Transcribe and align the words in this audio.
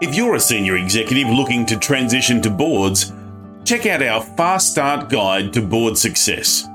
If 0.00 0.14
you're 0.14 0.34
a 0.34 0.40
senior 0.40 0.78
executive 0.78 1.28
looking 1.28 1.66
to 1.66 1.76
transition 1.76 2.40
to 2.40 2.48
boards, 2.48 3.12
check 3.64 3.84
out 3.84 4.02
our 4.02 4.22
Fast 4.22 4.70
Start 4.70 5.10
Guide 5.10 5.52
to 5.52 5.60
Board 5.60 5.98
Success. 5.98 6.66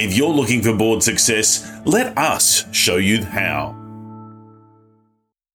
If 0.02 0.16
you're 0.16 0.32
looking 0.32 0.62
for 0.62 0.74
board 0.74 1.02
success, 1.02 1.70
let 1.84 2.16
us 2.16 2.64
show 2.74 2.96
you 2.96 3.22
how. 3.22 3.76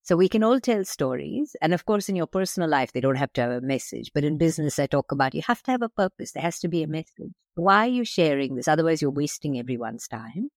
So 0.04 0.16
we 0.16 0.30
can 0.30 0.44
all 0.44 0.60
tell 0.60 0.86
stories. 0.86 1.56
And 1.64 1.74
of 1.74 1.88
course, 1.88 2.10
in 2.10 2.16
your 2.16 2.28
personal 2.28 2.70
life, 2.70 2.94
they 2.94 3.02
don't 3.02 3.16
have 3.16 3.34
to 3.34 3.42
have 3.42 3.50
a 3.50 3.62
message. 3.62 4.12
But 4.14 4.24
in 4.24 4.38
business, 4.38 4.78
I 4.78 4.86
talk 4.86 5.12
about 5.12 5.34
you 5.34 5.42
have 5.48 5.64
to 5.64 5.72
have 5.72 5.82
a 5.82 5.90
purpose. 5.90 6.34
There 6.34 6.44
has 6.44 6.60
to 6.60 6.68
be 6.68 6.84
a 6.84 6.88
message. 6.88 7.32
Why 7.56 7.88
are 7.88 7.90
you 7.90 8.06
sharing 8.06 8.54
this? 8.54 8.68
Otherwise, 8.68 9.02
you're 9.02 9.10
wasting 9.10 9.58
everyone's 9.58 10.08
time. 10.08 10.52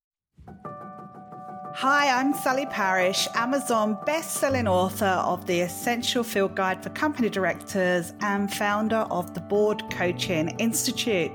Hi, 1.73 2.21
I'm 2.21 2.35
Sally 2.35 2.67
Parish, 2.67 3.27
Amazon 3.35 3.97
best-selling 4.05 4.69
author 4.69 5.07
of 5.07 5.47
The 5.47 5.61
Essential 5.61 6.25
Field 6.25 6.55
Guide 6.55 6.83
for 6.83 6.91
Company 6.91 7.31
Directors 7.31 8.13
and 8.21 8.53
founder 8.53 9.07
of 9.11 9.33
the 9.33 9.41
Board 9.41 9.83
Coaching 9.91 10.51
Institute. 10.59 11.33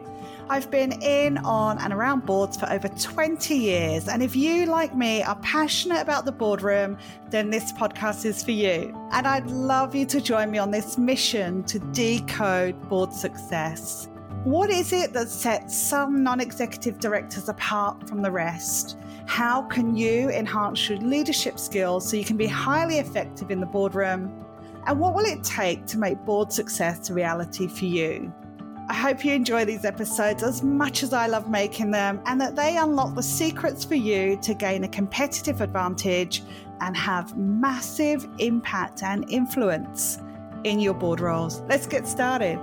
I've 0.54 0.70
been 0.70 0.92
in, 1.02 1.40
on, 1.40 1.80
and 1.80 1.92
around 1.92 2.28
boards 2.28 2.58
for 2.58 2.72
over 2.72 2.88
20 2.88 3.56
years. 3.56 4.08
And 4.08 4.22
if 4.22 4.36
you, 4.36 4.68
like 4.68 4.96
me, 4.96 5.24
are 5.24 5.36
passionate 5.38 6.00
about 6.00 6.26
the 6.26 6.32
boardroom, 6.32 6.96
then 7.32 7.50
this 7.50 7.72
podcast 7.74 8.24
is 8.24 8.44
for 8.44 8.52
you. 8.52 8.96
And 9.14 9.26
I'd 9.26 9.48
love 9.48 9.96
you 9.96 10.06
to 10.06 10.22
join 10.22 10.52
me 10.52 10.60
on 10.60 10.70
this 10.70 10.96
mission 10.96 11.64
to 11.64 11.80
decode 11.80 12.88
board 12.88 13.12
success. 13.12 14.10
What 14.44 14.70
is 14.70 14.94
it 14.94 15.12
that 15.14 15.30
sets 15.30 15.76
some 15.76 16.22
non 16.22 16.40
executive 16.40 17.00
directors 17.00 17.50
apart 17.50 18.08
from 18.08 18.22
the 18.22 18.30
rest? 18.30 19.00
How 19.26 19.64
can 19.64 19.96
you 19.96 20.30
enhance 20.30 20.88
your 20.88 21.00
leadership 21.00 21.58
skills 21.58 22.08
so 22.08 22.16
you 22.16 22.26
can 22.26 22.38
be 22.38 22.46
highly 22.46 23.00
effective 23.00 23.50
in 23.50 23.60
the 23.60 23.66
boardroom? 23.66 24.46
And 24.86 25.00
what 25.00 25.16
will 25.16 25.26
it 25.26 25.44
take 25.44 25.88
to 25.88 25.98
make 25.98 26.24
board 26.26 26.54
success 26.54 27.10
a 27.10 27.14
reality 27.16 27.68
for 27.68 27.86
you? 27.86 28.32
I 28.90 28.94
hope 28.94 29.24
you 29.24 29.34
enjoy 29.34 29.64
these 29.64 29.86
episodes 29.86 30.44
as 30.44 30.62
much 30.62 31.04
as 31.04 31.14
I 31.14 31.28
love 31.28 31.50
making 31.50 31.92
them 31.92 32.22
and 32.26 32.40
that 32.42 32.58
they 32.58 32.76
unlock 32.76 33.16
the 33.16 33.24
secrets 33.24 33.86
for 33.86 33.96
you 33.96 34.38
to 34.42 34.54
gain 34.54 34.84
a 34.84 34.90
competitive 34.90 35.62
advantage 35.62 36.44
and 36.82 36.96
have 36.98 37.38
massive 37.38 38.28
impact 38.40 39.02
and 39.02 39.30
influence 39.30 40.20
in 40.66 40.82
your 40.82 40.94
board 40.94 41.22
roles. 41.22 41.62
Let's 41.62 41.88
get 41.88 42.06
started. 42.08 42.60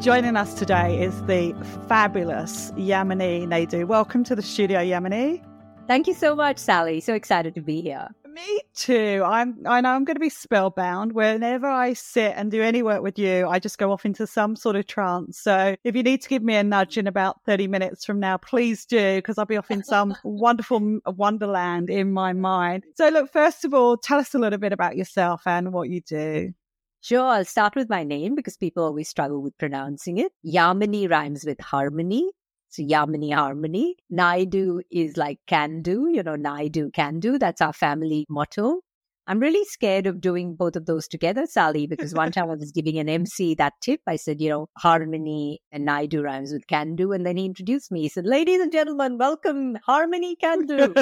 Joining 0.00 0.36
us 0.36 0.54
today 0.54 1.02
is 1.02 1.20
the 1.26 1.52
fabulous 1.88 2.70
Yamini 2.72 3.48
Naidu. 3.48 3.84
Welcome 3.84 4.22
to 4.24 4.36
the 4.36 4.42
studio, 4.42 4.78
Yamini. 4.78 5.42
Thank 5.88 6.06
you 6.06 6.14
so 6.14 6.36
much, 6.36 6.56
Sally. 6.56 7.00
So 7.00 7.14
excited 7.14 7.56
to 7.56 7.60
be 7.60 7.80
here. 7.80 8.08
Me 8.32 8.60
too. 8.74 9.22
I'm. 9.26 9.66
I 9.66 9.80
know 9.80 9.90
I'm 9.90 10.04
going 10.04 10.14
to 10.14 10.20
be 10.20 10.28
spellbound. 10.28 11.12
Whenever 11.12 11.66
I 11.66 11.94
sit 11.94 12.34
and 12.36 12.50
do 12.50 12.62
any 12.62 12.82
work 12.82 13.02
with 13.02 13.18
you, 13.18 13.48
I 13.48 13.58
just 13.58 13.78
go 13.78 13.90
off 13.90 14.04
into 14.04 14.26
some 14.26 14.54
sort 14.54 14.76
of 14.76 14.86
trance. 14.86 15.38
So 15.38 15.74
if 15.82 15.96
you 15.96 16.02
need 16.02 16.22
to 16.22 16.28
give 16.28 16.42
me 16.42 16.54
a 16.54 16.62
nudge 16.62 16.96
in 16.96 17.06
about 17.06 17.44
thirty 17.44 17.66
minutes 17.66 18.04
from 18.04 18.20
now, 18.20 18.36
please 18.36 18.86
do, 18.86 19.16
because 19.16 19.36
I'll 19.36 19.46
be 19.46 19.56
off 19.56 19.70
in 19.70 19.82
some 19.82 20.14
wonderful 20.24 21.00
wonderland 21.06 21.90
in 21.90 22.12
my 22.12 22.32
mind. 22.32 22.84
So 22.94 23.08
look, 23.08 23.32
first 23.32 23.64
of 23.64 23.74
all, 23.74 23.96
tell 23.96 24.18
us 24.18 24.34
a 24.34 24.38
little 24.38 24.58
bit 24.58 24.72
about 24.72 24.96
yourself 24.96 25.42
and 25.46 25.72
what 25.72 25.88
you 25.88 26.00
do. 26.00 26.52
Sure, 27.00 27.24
I'll 27.24 27.44
start 27.46 27.74
with 27.74 27.88
my 27.88 28.04
name 28.04 28.34
because 28.34 28.58
people 28.58 28.84
always 28.84 29.08
struggle 29.08 29.42
with 29.42 29.56
pronouncing 29.56 30.18
it. 30.18 30.32
Yamini 30.46 31.10
rhymes 31.10 31.44
with 31.44 31.58
harmony. 31.58 32.30
So 32.70 32.82
Yamini 32.82 33.34
Harmony. 33.34 33.96
Naidu 34.10 34.82
is 34.90 35.16
like 35.16 35.38
can 35.46 35.82
do, 35.82 36.08
you 36.08 36.22
know, 36.22 36.36
Naidu 36.36 36.90
can 36.92 37.18
do. 37.20 37.38
That's 37.38 37.60
our 37.60 37.72
family 37.72 38.26
motto. 38.28 38.80
I'm 39.26 39.38
really 39.38 39.64
scared 39.64 40.06
of 40.06 40.20
doing 40.20 40.56
both 40.56 40.76
of 40.76 40.86
those 40.86 41.06
together, 41.06 41.46
Sally, 41.46 41.86
because 41.86 42.14
one 42.14 42.32
time 42.32 42.50
I 42.50 42.54
was 42.54 42.72
giving 42.72 42.98
an 42.98 43.08
MC 43.08 43.54
that 43.56 43.74
tip. 43.80 44.00
I 44.06 44.16
said, 44.16 44.40
you 44.40 44.48
know, 44.48 44.68
harmony 44.78 45.60
and 45.70 45.84
Naidu 45.84 46.22
rhymes 46.22 46.52
with 46.52 46.66
can 46.66 46.96
do. 46.96 47.12
And 47.12 47.24
then 47.24 47.36
he 47.36 47.44
introduced 47.44 47.92
me. 47.92 48.02
He 48.02 48.08
said, 48.08 48.26
ladies 48.26 48.60
and 48.60 48.72
gentlemen, 48.72 49.18
welcome 49.18 49.76
harmony 49.86 50.36
can 50.36 50.66
do. 50.66 50.94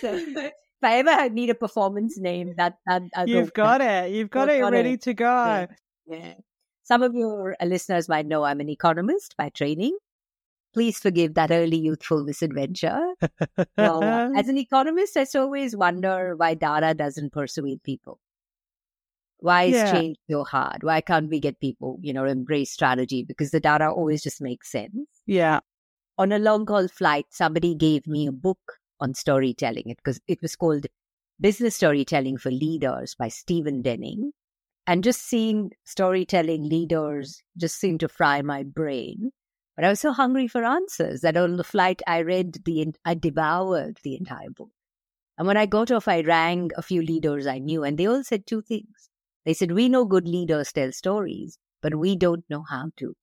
so, 0.00 0.14
if 0.14 0.52
I 0.82 0.98
ever 0.98 1.30
need 1.30 1.48
a 1.48 1.54
performance 1.54 2.18
name, 2.18 2.54
that, 2.56 2.76
that 2.86 3.02
you've 3.26 3.54
got 3.54 3.80
it. 3.80 4.12
You've 4.12 4.30
got 4.30 4.50
it 4.50 4.60
got 4.60 4.72
ready 4.72 4.94
it. 4.94 5.02
to 5.02 5.14
go. 5.14 5.24
Yeah. 5.24 5.66
yeah. 6.06 6.34
Some 6.84 7.02
of 7.02 7.14
your 7.14 7.56
listeners 7.64 8.08
might 8.08 8.26
know 8.26 8.44
I'm 8.44 8.60
an 8.60 8.68
economist 8.68 9.36
by 9.36 9.50
training. 9.50 9.96
Please 10.74 10.98
forgive 10.98 11.34
that 11.34 11.50
early 11.50 11.76
youthful 11.76 12.24
misadventure. 12.24 13.14
well, 13.76 14.02
as 14.36 14.48
an 14.48 14.58
economist, 14.58 15.16
I 15.16 15.26
always 15.34 15.76
wonder 15.76 16.34
why 16.36 16.54
data 16.54 16.94
doesn't 16.94 17.32
persuade 17.32 17.82
people. 17.82 18.18
Why 19.38 19.64
is 19.64 19.74
yeah. 19.74 19.92
change 19.92 20.16
so 20.30 20.44
hard? 20.44 20.82
Why 20.82 21.00
can't 21.00 21.28
we 21.28 21.40
get 21.40 21.60
people, 21.60 21.98
you 22.00 22.12
know, 22.12 22.24
embrace 22.24 22.70
strategy? 22.70 23.24
Because 23.24 23.50
the 23.50 23.60
data 23.60 23.88
always 23.90 24.22
just 24.22 24.40
makes 24.40 24.70
sense. 24.70 25.08
Yeah. 25.26 25.60
On 26.16 26.32
a 26.32 26.38
long 26.38 26.66
haul 26.66 26.88
flight, 26.88 27.26
somebody 27.30 27.74
gave 27.74 28.06
me 28.06 28.26
a 28.26 28.32
book 28.32 28.78
on 29.00 29.14
storytelling. 29.14 29.84
It 29.86 29.96
because 29.96 30.20
it 30.28 30.40
was 30.40 30.54
called 30.56 30.86
Business 31.40 31.74
Storytelling 31.74 32.38
for 32.38 32.50
Leaders 32.52 33.16
by 33.16 33.28
Stephen 33.28 33.82
Denning 33.82 34.32
and 34.86 35.04
just 35.04 35.22
seeing 35.22 35.70
storytelling 35.84 36.68
leaders 36.68 37.42
just 37.56 37.78
seemed 37.78 38.00
to 38.00 38.08
fry 38.08 38.42
my 38.42 38.62
brain. 38.62 39.30
But 39.76 39.84
I 39.84 39.88
was 39.88 40.00
so 40.00 40.12
hungry 40.12 40.48
for 40.48 40.64
answers 40.64 41.22
that 41.22 41.36
on 41.36 41.56
the 41.56 41.64
flight 41.64 42.02
I 42.06 42.20
read 42.20 42.58
the 42.64 42.92
I 43.04 43.14
devoured 43.14 43.98
the 44.02 44.16
entire 44.16 44.50
book. 44.50 44.70
And 45.38 45.46
when 45.46 45.56
I 45.56 45.66
got 45.66 45.90
off, 45.90 46.08
I 46.08 46.20
rang 46.20 46.70
a 46.76 46.82
few 46.82 47.02
leaders 47.02 47.46
I 47.46 47.58
knew, 47.58 47.82
and 47.82 47.96
they 47.96 48.06
all 48.06 48.22
said 48.22 48.46
two 48.46 48.60
things. 48.62 49.10
They 49.44 49.54
said, 49.54 49.72
"We 49.72 49.88
know 49.88 50.04
good 50.04 50.28
leaders 50.28 50.72
tell 50.72 50.92
stories, 50.92 51.58
but 51.80 51.94
we 51.94 52.16
don't 52.16 52.44
know 52.50 52.62
how 52.68 52.90
to." 52.98 53.14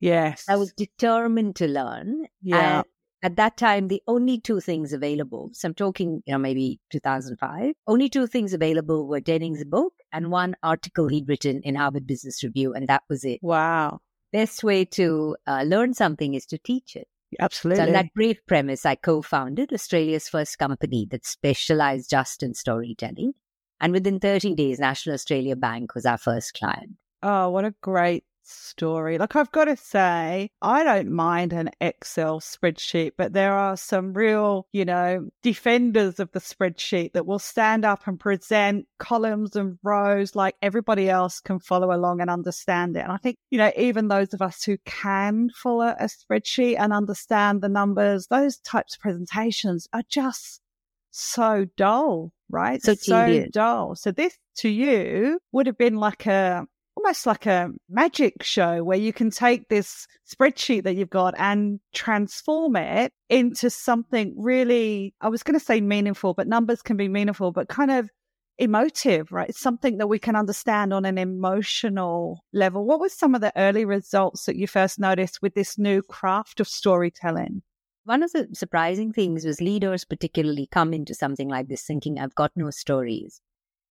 Yes, 0.00 0.44
I 0.48 0.56
was 0.56 0.72
determined 0.72 1.56
to 1.56 1.68
learn. 1.68 2.26
Yeah, 2.42 2.82
at 3.24 3.36
that 3.36 3.56
time, 3.56 3.88
the 3.88 4.02
only 4.06 4.38
two 4.38 4.60
things 4.60 4.92
available, 4.92 5.48
so 5.54 5.68
I'm 5.68 5.74
talking, 5.74 6.22
you 6.26 6.32
know, 6.32 6.38
maybe 6.38 6.78
2005, 6.90 7.72
only 7.86 8.10
two 8.10 8.26
things 8.26 8.52
available 8.52 9.08
were 9.08 9.18
Denning's 9.18 9.64
book 9.64 9.94
and 10.12 10.30
one 10.30 10.54
article 10.62 11.08
he'd 11.08 11.26
written 11.26 11.62
in 11.62 11.74
Harvard 11.74 12.06
Business 12.06 12.44
Review, 12.44 12.74
and 12.74 12.86
that 12.88 13.02
was 13.08 13.24
it. 13.24 13.40
Wow. 13.42 14.00
Best 14.30 14.62
way 14.62 14.84
to 14.84 15.36
uh, 15.46 15.62
learn 15.62 15.94
something 15.94 16.34
is 16.34 16.44
to 16.46 16.58
teach 16.58 16.96
it. 16.96 17.08
Absolutely. 17.40 17.82
So, 17.82 17.86
on 17.86 17.92
that 17.94 18.12
brave 18.14 18.40
premise, 18.46 18.84
I 18.84 18.94
co 18.94 19.22
founded 19.22 19.72
Australia's 19.72 20.28
first 20.28 20.58
company 20.58 21.06
that 21.10 21.24
specialized 21.24 22.10
just 22.10 22.42
in 22.42 22.52
storytelling. 22.52 23.32
And 23.80 23.92
within 23.92 24.20
30 24.20 24.54
days, 24.54 24.78
National 24.78 25.14
Australia 25.14 25.56
Bank 25.56 25.94
was 25.94 26.04
our 26.04 26.18
first 26.18 26.52
client. 26.54 26.90
Oh, 27.22 27.48
what 27.48 27.64
a 27.64 27.74
great 27.80 28.24
story. 28.46 29.18
Like, 29.18 29.36
I've 29.36 29.52
got 29.52 29.64
to 29.66 29.76
say, 29.76 30.50
I 30.62 30.84
don't 30.84 31.10
mind 31.10 31.52
an 31.52 31.70
Excel 31.80 32.40
spreadsheet, 32.40 33.12
but 33.16 33.32
there 33.32 33.52
are 33.52 33.76
some 33.76 34.12
real, 34.12 34.66
you 34.72 34.84
know, 34.84 35.28
defenders 35.42 36.20
of 36.20 36.30
the 36.32 36.40
spreadsheet 36.40 37.12
that 37.12 37.26
will 37.26 37.38
stand 37.38 37.84
up 37.84 38.06
and 38.06 38.18
present 38.18 38.86
columns 38.98 39.56
and 39.56 39.78
rows 39.82 40.34
like 40.34 40.56
everybody 40.62 41.08
else 41.08 41.40
can 41.40 41.58
follow 41.58 41.94
along 41.94 42.20
and 42.20 42.30
understand 42.30 42.96
it. 42.96 43.00
And 43.00 43.12
I 43.12 43.16
think, 43.16 43.36
you 43.50 43.58
know, 43.58 43.72
even 43.76 44.08
those 44.08 44.34
of 44.34 44.42
us 44.42 44.62
who 44.62 44.76
can 44.84 45.50
follow 45.50 45.94
a 45.98 46.06
spreadsheet 46.06 46.78
and 46.78 46.92
understand 46.92 47.62
the 47.62 47.68
numbers, 47.68 48.26
those 48.28 48.58
types 48.58 48.94
of 48.94 49.00
presentations 49.00 49.88
are 49.92 50.04
just 50.08 50.60
so 51.10 51.66
dull, 51.76 52.32
right? 52.50 52.82
So, 52.82 52.94
so 52.94 53.46
dull. 53.52 53.94
So 53.94 54.10
this 54.10 54.36
to 54.56 54.68
you 54.68 55.38
would 55.52 55.66
have 55.66 55.78
been 55.78 55.96
like 55.96 56.26
a 56.26 56.66
almost 57.04 57.26
like 57.26 57.44
a 57.44 57.70
magic 57.90 58.42
show 58.42 58.82
where 58.82 58.96
you 58.96 59.12
can 59.12 59.30
take 59.30 59.68
this 59.68 60.06
spreadsheet 60.26 60.84
that 60.84 60.96
you've 60.96 61.10
got 61.10 61.34
and 61.36 61.78
transform 61.92 62.76
it 62.76 63.12
into 63.28 63.68
something 63.68 64.34
really, 64.38 65.14
I 65.20 65.28
was 65.28 65.42
going 65.42 65.58
to 65.58 65.64
say 65.64 65.82
meaningful, 65.82 66.32
but 66.32 66.48
numbers 66.48 66.80
can 66.80 66.96
be 66.96 67.08
meaningful, 67.08 67.52
but 67.52 67.68
kind 67.68 67.90
of 67.90 68.08
emotive, 68.56 69.32
right? 69.32 69.50
It's 69.50 69.60
something 69.60 69.98
that 69.98 70.06
we 70.06 70.18
can 70.18 70.34
understand 70.34 70.94
on 70.94 71.04
an 71.04 71.18
emotional 71.18 72.42
level. 72.54 72.86
What 72.86 73.00
were 73.00 73.10
some 73.10 73.34
of 73.34 73.42
the 73.42 73.52
early 73.54 73.84
results 73.84 74.46
that 74.46 74.56
you 74.56 74.66
first 74.66 74.98
noticed 74.98 75.42
with 75.42 75.54
this 75.54 75.76
new 75.76 76.00
craft 76.00 76.58
of 76.58 76.68
storytelling? 76.68 77.62
One 78.04 78.22
of 78.22 78.32
the 78.32 78.48
surprising 78.54 79.12
things 79.12 79.44
was 79.44 79.60
leaders, 79.60 80.04
particularly, 80.04 80.68
come 80.70 80.94
into 80.94 81.12
something 81.12 81.48
like 81.48 81.68
this 81.68 81.82
thinking, 81.82 82.18
I've 82.18 82.34
got 82.34 82.52
no 82.56 82.70
stories. 82.70 83.42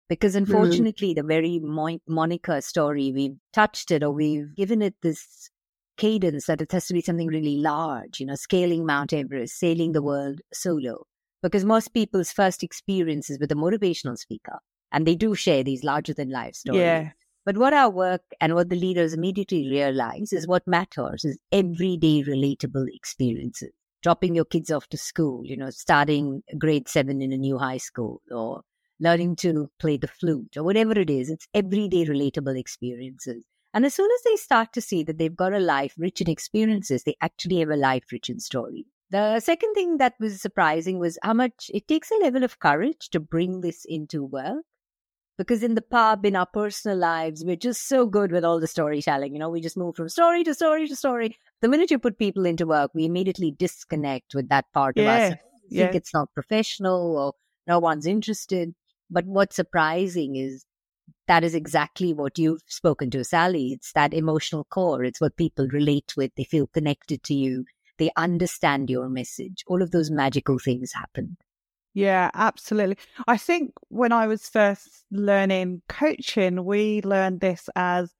Because 0.09 0.35
mm-hmm. 0.35 0.51
unfortunately, 0.51 1.13
mm. 1.13 1.15
the 1.15 1.23
very 1.23 1.59
mo- 1.59 1.99
moniker 2.07 2.61
story, 2.61 3.11
we've 3.13 3.37
touched 3.53 3.91
it 3.91 4.03
or 4.03 4.11
we've 4.11 4.55
given 4.55 4.81
it 4.81 4.95
this 5.01 5.49
cadence 5.97 6.45
that 6.47 6.61
it 6.61 6.71
has 6.71 6.87
to 6.87 6.93
be 6.93 7.01
something 7.01 7.27
really 7.27 7.57
large, 7.57 8.19
you 8.19 8.25
know, 8.25 8.35
scaling 8.35 8.85
Mount 8.85 9.13
Everest, 9.13 9.57
sailing 9.57 9.91
the 9.91 10.01
world 10.01 10.41
solo. 10.53 11.05
Because 11.41 11.65
most 11.65 11.93
people's 11.93 12.31
first 12.31 12.63
experience 12.63 13.29
is 13.29 13.39
with 13.39 13.51
a 13.51 13.55
motivational 13.55 14.17
speaker, 14.17 14.59
and 14.91 15.05
they 15.05 15.15
do 15.15 15.35
share 15.35 15.63
these 15.63 15.83
larger 15.83 16.13
than 16.13 16.29
life 16.29 16.55
stories. 16.55 16.79
Yeah. 16.79 17.11
But 17.45 17.57
what 17.57 17.73
our 17.73 17.89
work 17.89 18.21
and 18.39 18.55
what 18.55 18.69
the 18.69 18.77
leaders 18.77 19.13
immediately 19.13 19.69
realize 19.69 20.31
is 20.31 20.47
what 20.47 20.65
matters 20.65 21.25
is 21.25 21.37
everyday 21.51 22.23
relatable 22.23 22.85
experiences. 22.93 23.71
Dropping 24.01 24.35
your 24.35 24.45
kids 24.45 24.71
off 24.71 24.87
to 24.89 24.97
school, 24.97 25.41
you 25.45 25.57
know, 25.57 25.69
starting 25.69 26.43
grade 26.57 26.87
seven 26.87 27.21
in 27.21 27.33
a 27.33 27.37
new 27.37 27.57
high 27.57 27.77
school 27.77 28.21
or 28.31 28.61
learning 28.99 29.35
to 29.37 29.69
play 29.79 29.97
the 29.97 30.07
flute 30.07 30.55
or 30.57 30.63
whatever 30.63 30.93
it 30.93 31.09
is. 31.09 31.29
It's 31.29 31.47
everyday 31.53 32.05
relatable 32.05 32.59
experiences. 32.59 33.43
And 33.73 33.85
as 33.85 33.93
soon 33.95 34.09
as 34.11 34.21
they 34.23 34.35
start 34.35 34.71
to 34.73 34.81
see 34.81 35.03
that 35.03 35.17
they've 35.17 35.35
got 35.35 35.53
a 35.53 35.59
life 35.59 35.95
rich 35.97 36.21
in 36.21 36.29
experiences, 36.29 37.03
they 37.03 37.15
actually 37.21 37.59
have 37.59 37.69
a 37.69 37.75
life 37.75 38.03
rich 38.11 38.29
in 38.29 38.39
story. 38.39 38.85
The 39.09 39.39
second 39.39 39.73
thing 39.73 39.97
that 39.97 40.13
was 40.19 40.41
surprising 40.41 40.99
was 40.99 41.17
how 41.23 41.33
much 41.33 41.69
it 41.73 41.87
takes 41.87 42.11
a 42.11 42.23
level 42.23 42.43
of 42.43 42.59
courage 42.59 43.09
to 43.09 43.19
bring 43.19 43.61
this 43.61 43.85
into 43.85 44.23
work. 44.23 44.63
Because 45.35 45.63
in 45.63 45.73
the 45.73 45.81
pub, 45.81 46.27
in 46.27 46.35
our 46.35 46.45
personal 46.45 46.95
lives, 46.95 47.43
we're 47.43 47.55
just 47.55 47.87
so 47.87 48.05
good 48.05 48.31
with 48.31 48.45
all 48.45 48.59
the 48.59 48.67
storytelling. 48.67 49.33
You 49.33 49.39
know, 49.39 49.49
we 49.49 49.61
just 49.61 49.75
move 49.75 49.95
from 49.95 50.07
story 50.07 50.43
to 50.43 50.53
story 50.53 50.87
to 50.87 50.95
story. 50.95 51.35
The 51.61 51.67
minute 51.67 51.89
you 51.89 51.97
put 51.97 52.19
people 52.19 52.45
into 52.45 52.67
work, 52.67 52.91
we 52.93 53.05
immediately 53.05 53.49
disconnect 53.49 54.35
with 54.35 54.49
that 54.49 54.65
part 54.73 54.95
Yeah, 54.95 55.03
of 55.03 55.33
us. 55.33 55.39
We 55.71 55.77
yeah. 55.77 55.85
think 55.85 55.95
it's 55.95 56.13
not 56.13 56.31
professional 56.35 57.17
or 57.17 57.33
no 57.65 57.79
one's 57.79 58.05
interested. 58.05 58.75
But 59.13 59.25
what's 59.27 59.55
surprising 59.55 60.35
is 60.35 60.65
that 61.27 61.43
is 61.43 61.53
exactly 61.53 62.13
what 62.13 62.39
you've 62.39 62.63
spoken 62.65 63.11
to, 63.11 63.23
Sally. 63.23 63.73
It's 63.73 63.93
that 63.93 64.13
emotional 64.13 64.63
core. 64.65 65.03
It's 65.03 65.21
what 65.21 65.37
people 65.37 65.67
relate 65.67 66.13
with. 66.17 66.31
They 66.35 66.45
feel 66.45 66.65
connected 66.67 67.21
to 67.23 67.33
you. 67.35 67.65
They 67.99 68.09
understand 68.17 68.89
your 68.89 69.07
message. 69.09 69.63
All 69.67 69.83
of 69.83 69.91
those 69.91 70.09
magical 70.09 70.57
things 70.57 70.93
happen. 70.93 71.37
Yeah, 71.93 72.31
absolutely. 72.33 72.97
I 73.27 73.37
think 73.37 73.73
when 73.89 74.11
I 74.11 74.25
was 74.25 74.49
first 74.49 75.05
learning 75.11 75.83
coaching, 75.87 76.65
we 76.65 77.03
learned 77.03 77.39
this 77.39 77.69
as 77.75 78.11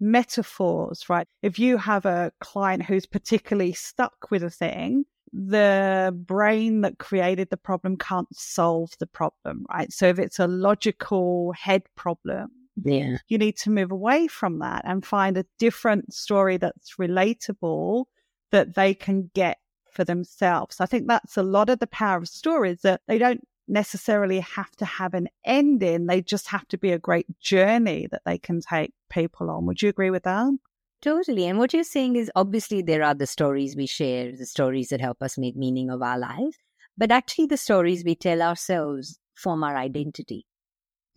metaphors, 0.00 1.10
right? 1.10 1.26
If 1.42 1.58
you 1.58 1.76
have 1.76 2.06
a 2.06 2.32
client 2.40 2.84
who's 2.84 3.04
particularly 3.04 3.74
stuck 3.74 4.30
with 4.30 4.42
a 4.42 4.50
thing, 4.50 5.04
the 5.46 6.12
brain 6.26 6.80
that 6.80 6.98
created 6.98 7.48
the 7.50 7.56
problem 7.56 7.96
can't 7.96 8.28
solve 8.34 8.90
the 8.98 9.06
problem, 9.06 9.64
right? 9.72 9.92
So 9.92 10.08
if 10.08 10.18
it's 10.18 10.40
a 10.40 10.48
logical 10.48 11.52
head 11.52 11.82
problem, 11.94 12.50
Yeah. 12.82 13.18
you 13.28 13.38
need 13.38 13.56
to 13.58 13.70
move 13.70 13.92
away 13.92 14.26
from 14.26 14.58
that 14.58 14.82
and 14.84 15.06
find 15.06 15.36
a 15.36 15.46
different 15.58 16.12
story 16.12 16.56
that's 16.56 16.96
relatable 16.96 18.06
that 18.50 18.74
they 18.74 18.94
can 18.94 19.30
get 19.32 19.58
for 19.92 20.04
themselves. 20.04 20.80
I 20.80 20.86
think 20.86 21.06
that's 21.06 21.36
a 21.36 21.42
lot 21.42 21.70
of 21.70 21.78
the 21.78 21.86
power 21.86 22.18
of 22.18 22.28
stories 22.28 22.82
that 22.82 23.02
they 23.06 23.18
don't 23.18 23.46
necessarily 23.68 24.40
have 24.40 24.70
to 24.76 24.84
have 24.84 25.14
an 25.14 25.28
ending. 25.44 26.06
They 26.06 26.20
just 26.20 26.48
have 26.48 26.66
to 26.68 26.78
be 26.78 26.90
a 26.90 26.98
great 26.98 27.38
journey 27.38 28.08
that 28.10 28.22
they 28.24 28.38
can 28.38 28.60
take 28.60 28.92
people 29.08 29.50
on. 29.50 29.66
Would 29.66 29.82
you 29.82 29.88
agree 29.88 30.10
with 30.10 30.24
that? 30.24 30.50
Totally. 31.00 31.46
And 31.46 31.58
what 31.58 31.72
you're 31.72 31.84
saying 31.84 32.16
is 32.16 32.30
obviously 32.34 32.82
there 32.82 33.02
are 33.02 33.14
the 33.14 33.26
stories 33.26 33.76
we 33.76 33.86
share, 33.86 34.32
the 34.32 34.46
stories 34.46 34.88
that 34.88 35.00
help 35.00 35.22
us 35.22 35.38
make 35.38 35.56
meaning 35.56 35.90
of 35.90 36.02
our 36.02 36.18
lives. 36.18 36.58
But 36.96 37.12
actually, 37.12 37.46
the 37.46 37.56
stories 37.56 38.04
we 38.04 38.16
tell 38.16 38.42
ourselves 38.42 39.20
form 39.34 39.62
our 39.62 39.76
identity. 39.76 40.46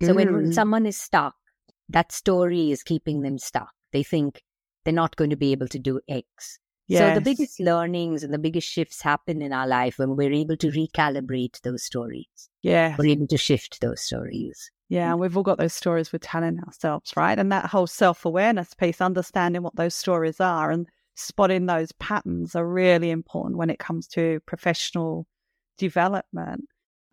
So 0.03 0.13
when 0.13 0.27
Mm. 0.27 0.53
someone 0.53 0.85
is 0.85 0.97
stuck, 0.97 1.35
that 1.89 2.11
story 2.11 2.71
is 2.71 2.83
keeping 2.83 3.21
them 3.21 3.37
stuck. 3.39 3.73
They 3.91 4.03
think 4.03 4.43
they're 4.83 4.93
not 4.93 5.15
going 5.15 5.31
to 5.31 5.35
be 5.35 5.51
able 5.51 5.67
to 5.69 5.79
do 5.79 5.99
X. 6.07 6.59
So 6.89 7.13
the 7.13 7.21
biggest 7.21 7.59
learnings 7.59 8.23
and 8.23 8.33
the 8.33 8.37
biggest 8.39 8.67
shifts 8.67 9.01
happen 9.01 9.41
in 9.41 9.53
our 9.53 9.67
life 9.67 9.97
when 9.97 10.15
we're 10.15 10.33
able 10.33 10.57
to 10.57 10.71
recalibrate 10.71 11.61
those 11.61 11.83
stories. 11.83 12.49
Yeah. 12.61 12.95
We're 12.97 13.11
able 13.11 13.27
to 13.27 13.37
shift 13.37 13.79
those 13.81 14.01
stories. 14.01 14.71
Yeah, 14.91 15.11
and 15.11 15.21
we've 15.21 15.37
all 15.37 15.43
got 15.43 15.57
those 15.57 15.71
stories 15.73 16.11
we're 16.11 16.19
telling 16.19 16.59
ourselves, 16.59 17.13
right? 17.15 17.39
And 17.39 17.49
that 17.53 17.67
whole 17.67 17.87
self 17.87 18.25
awareness 18.25 18.73
piece, 18.73 18.99
understanding 18.99 19.63
what 19.63 19.77
those 19.77 19.95
stories 19.95 20.41
are 20.41 20.69
and 20.69 20.85
spotting 21.15 21.65
those 21.65 21.93
patterns 21.93 22.57
are 22.57 22.67
really 22.67 23.09
important 23.09 23.57
when 23.57 23.69
it 23.69 23.79
comes 23.79 24.05
to 24.09 24.41
professional 24.45 25.27
development. 25.77 26.65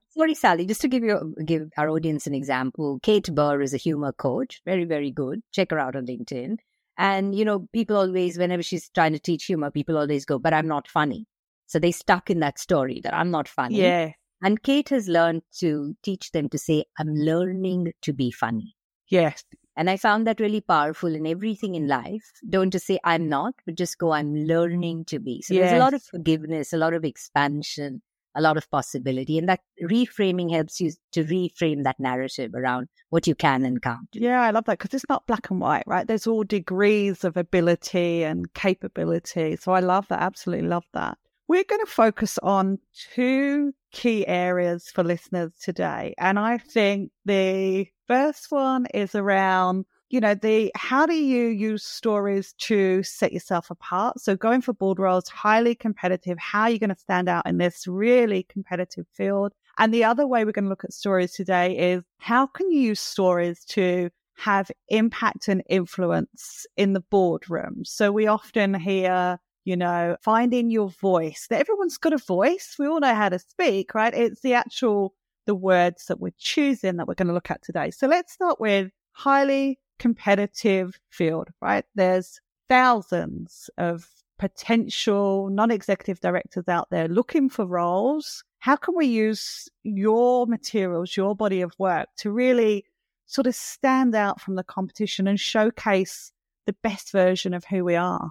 Sorry, 0.08 0.34
Sally, 0.34 0.66
just 0.66 0.80
to 0.80 0.88
give 0.88 1.04
you 1.04 1.36
give 1.44 1.70
our 1.76 1.88
audience 1.88 2.26
an 2.26 2.34
example, 2.34 2.98
Kate 3.00 3.32
Burr 3.32 3.62
is 3.62 3.74
a 3.74 3.76
humor 3.76 4.10
coach, 4.10 4.60
very, 4.64 4.84
very 4.84 5.12
good. 5.12 5.40
Check 5.52 5.70
her 5.70 5.78
out 5.78 5.94
on 5.94 6.04
LinkedIn. 6.04 6.56
And 6.96 7.32
you 7.32 7.44
know, 7.44 7.68
people 7.72 7.96
always, 7.96 8.36
whenever 8.38 8.64
she's 8.64 8.88
trying 8.88 9.12
to 9.12 9.20
teach 9.20 9.44
humor, 9.44 9.70
people 9.70 9.96
always 9.96 10.24
go, 10.24 10.40
"But 10.40 10.52
I'm 10.52 10.66
not 10.66 10.88
funny." 10.88 11.26
So 11.66 11.78
they 11.78 11.92
stuck 11.92 12.28
in 12.28 12.40
that 12.40 12.58
story 12.58 13.00
that 13.04 13.14
I'm 13.14 13.30
not 13.30 13.46
funny. 13.46 13.78
Yeah. 13.78 14.14
And 14.42 14.62
Kate 14.62 14.88
has 14.90 15.08
learned 15.08 15.42
to 15.58 15.94
teach 16.02 16.30
them 16.32 16.48
to 16.50 16.58
say, 16.58 16.84
"I'm 16.98 17.14
learning 17.14 17.92
to 18.02 18.12
be 18.12 18.30
funny." 18.30 18.76
Yes. 19.08 19.44
And 19.76 19.88
I 19.88 19.96
found 19.96 20.26
that 20.26 20.40
really 20.40 20.60
powerful 20.60 21.14
in 21.14 21.26
everything 21.26 21.76
in 21.76 21.86
life. 21.86 22.32
Don't 22.48 22.72
just 22.72 22.86
say 22.86 22.98
I'm 23.04 23.28
not, 23.28 23.54
but 23.64 23.76
just 23.76 23.96
go, 23.96 24.10
I'm 24.10 24.34
learning 24.34 25.04
to 25.06 25.20
be. 25.20 25.40
So 25.42 25.54
there's 25.54 25.72
a 25.72 25.78
lot 25.78 25.94
of 25.94 26.02
forgiveness, 26.02 26.72
a 26.72 26.78
lot 26.78 26.94
of 26.94 27.04
expansion, 27.04 28.02
a 28.34 28.40
lot 28.40 28.56
of 28.56 28.68
possibility. 28.70 29.38
And 29.38 29.48
that 29.48 29.60
reframing 29.80 30.50
helps 30.52 30.80
you 30.80 30.90
to 31.12 31.24
reframe 31.24 31.84
that 31.84 32.00
narrative 32.00 32.54
around 32.56 32.88
what 33.10 33.28
you 33.28 33.36
can 33.36 33.64
and 33.64 33.80
can't 33.80 34.10
do. 34.10 34.18
Yeah, 34.18 34.42
I 34.42 34.50
love 34.50 34.64
that 34.64 34.78
because 34.78 34.94
it's 34.94 35.08
not 35.08 35.26
black 35.28 35.48
and 35.48 35.60
white, 35.60 35.84
right? 35.86 36.06
There's 36.06 36.26
all 36.26 36.42
degrees 36.42 37.22
of 37.22 37.36
ability 37.36 38.24
and 38.24 38.52
capability. 38.54 39.54
So 39.56 39.72
I 39.72 39.80
love 39.80 40.08
that. 40.08 40.20
Absolutely 40.20 40.66
love 40.66 40.86
that. 40.92 41.18
We're 41.48 41.64
going 41.64 41.84
to 41.84 41.90
focus 41.90 42.38
on 42.42 42.78
two 43.14 43.72
key 43.90 44.26
areas 44.26 44.90
for 44.90 45.02
listeners 45.02 45.52
today. 45.58 46.14
And 46.18 46.38
I 46.38 46.58
think 46.58 47.10
the 47.24 47.88
first 48.06 48.50
one 48.50 48.84
is 48.92 49.14
around, 49.14 49.86
you 50.10 50.20
know, 50.20 50.34
the 50.34 50.70
how 50.74 51.06
do 51.06 51.14
you 51.14 51.46
use 51.46 51.84
stories 51.84 52.52
to 52.58 53.02
set 53.02 53.32
yourself 53.32 53.70
apart? 53.70 54.20
So 54.20 54.36
going 54.36 54.60
for 54.60 54.74
board 54.74 54.98
roles, 54.98 55.26
highly 55.28 55.74
competitive. 55.74 56.38
How 56.38 56.62
are 56.64 56.70
you 56.70 56.78
going 56.78 56.90
to 56.90 56.96
stand 56.96 57.30
out 57.30 57.46
in 57.46 57.56
this 57.56 57.86
really 57.86 58.42
competitive 58.42 59.06
field? 59.14 59.54
And 59.78 59.94
the 59.94 60.04
other 60.04 60.26
way 60.26 60.44
we're 60.44 60.52
going 60.52 60.64
to 60.64 60.70
look 60.70 60.84
at 60.84 60.92
stories 60.92 61.32
today 61.32 61.92
is 61.92 62.02
how 62.18 62.46
can 62.46 62.70
you 62.70 62.80
use 62.80 63.00
stories 63.00 63.64
to 63.66 64.10
have 64.36 64.70
impact 64.88 65.48
and 65.48 65.62
influence 65.68 66.66
in 66.76 66.92
the 66.92 67.00
boardroom? 67.00 67.86
So 67.86 68.12
we 68.12 68.26
often 68.26 68.74
hear, 68.74 69.40
you 69.68 69.76
know, 69.76 70.16
finding 70.22 70.70
your 70.70 70.88
voice. 70.88 71.46
That 71.50 71.60
everyone's 71.60 71.98
got 71.98 72.14
a 72.14 72.18
voice. 72.18 72.76
We 72.78 72.86
all 72.86 73.00
know 73.00 73.14
how 73.14 73.28
to 73.28 73.38
speak, 73.38 73.94
right? 73.94 74.14
It's 74.14 74.40
the 74.40 74.54
actual 74.54 75.14
the 75.44 75.54
words 75.54 76.06
that 76.06 76.20
we're 76.20 76.32
choosing 76.38 76.96
that 76.96 77.06
we're 77.06 77.14
going 77.14 77.28
to 77.28 77.34
look 77.34 77.50
at 77.50 77.62
today. 77.62 77.90
So 77.90 78.06
let's 78.06 78.32
start 78.32 78.58
with 78.60 78.90
highly 79.12 79.78
competitive 79.98 80.98
field, 81.10 81.48
right? 81.60 81.84
There's 81.94 82.40
thousands 82.70 83.68
of 83.76 84.08
potential 84.38 85.50
non-executive 85.50 86.20
directors 86.20 86.66
out 86.66 86.88
there 86.90 87.08
looking 87.08 87.50
for 87.50 87.66
roles. 87.66 88.44
How 88.60 88.76
can 88.76 88.94
we 88.96 89.04
use 89.06 89.68
your 89.82 90.46
materials, 90.46 91.14
your 91.14 91.36
body 91.36 91.60
of 91.60 91.74
work 91.78 92.08
to 92.18 92.30
really 92.30 92.86
sort 93.26 93.46
of 93.46 93.54
stand 93.54 94.14
out 94.14 94.40
from 94.40 94.54
the 94.54 94.64
competition 94.64 95.28
and 95.28 95.38
showcase 95.38 96.32
the 96.64 96.76
best 96.82 97.12
version 97.12 97.52
of 97.52 97.66
who 97.66 97.84
we 97.84 97.96
are? 97.96 98.30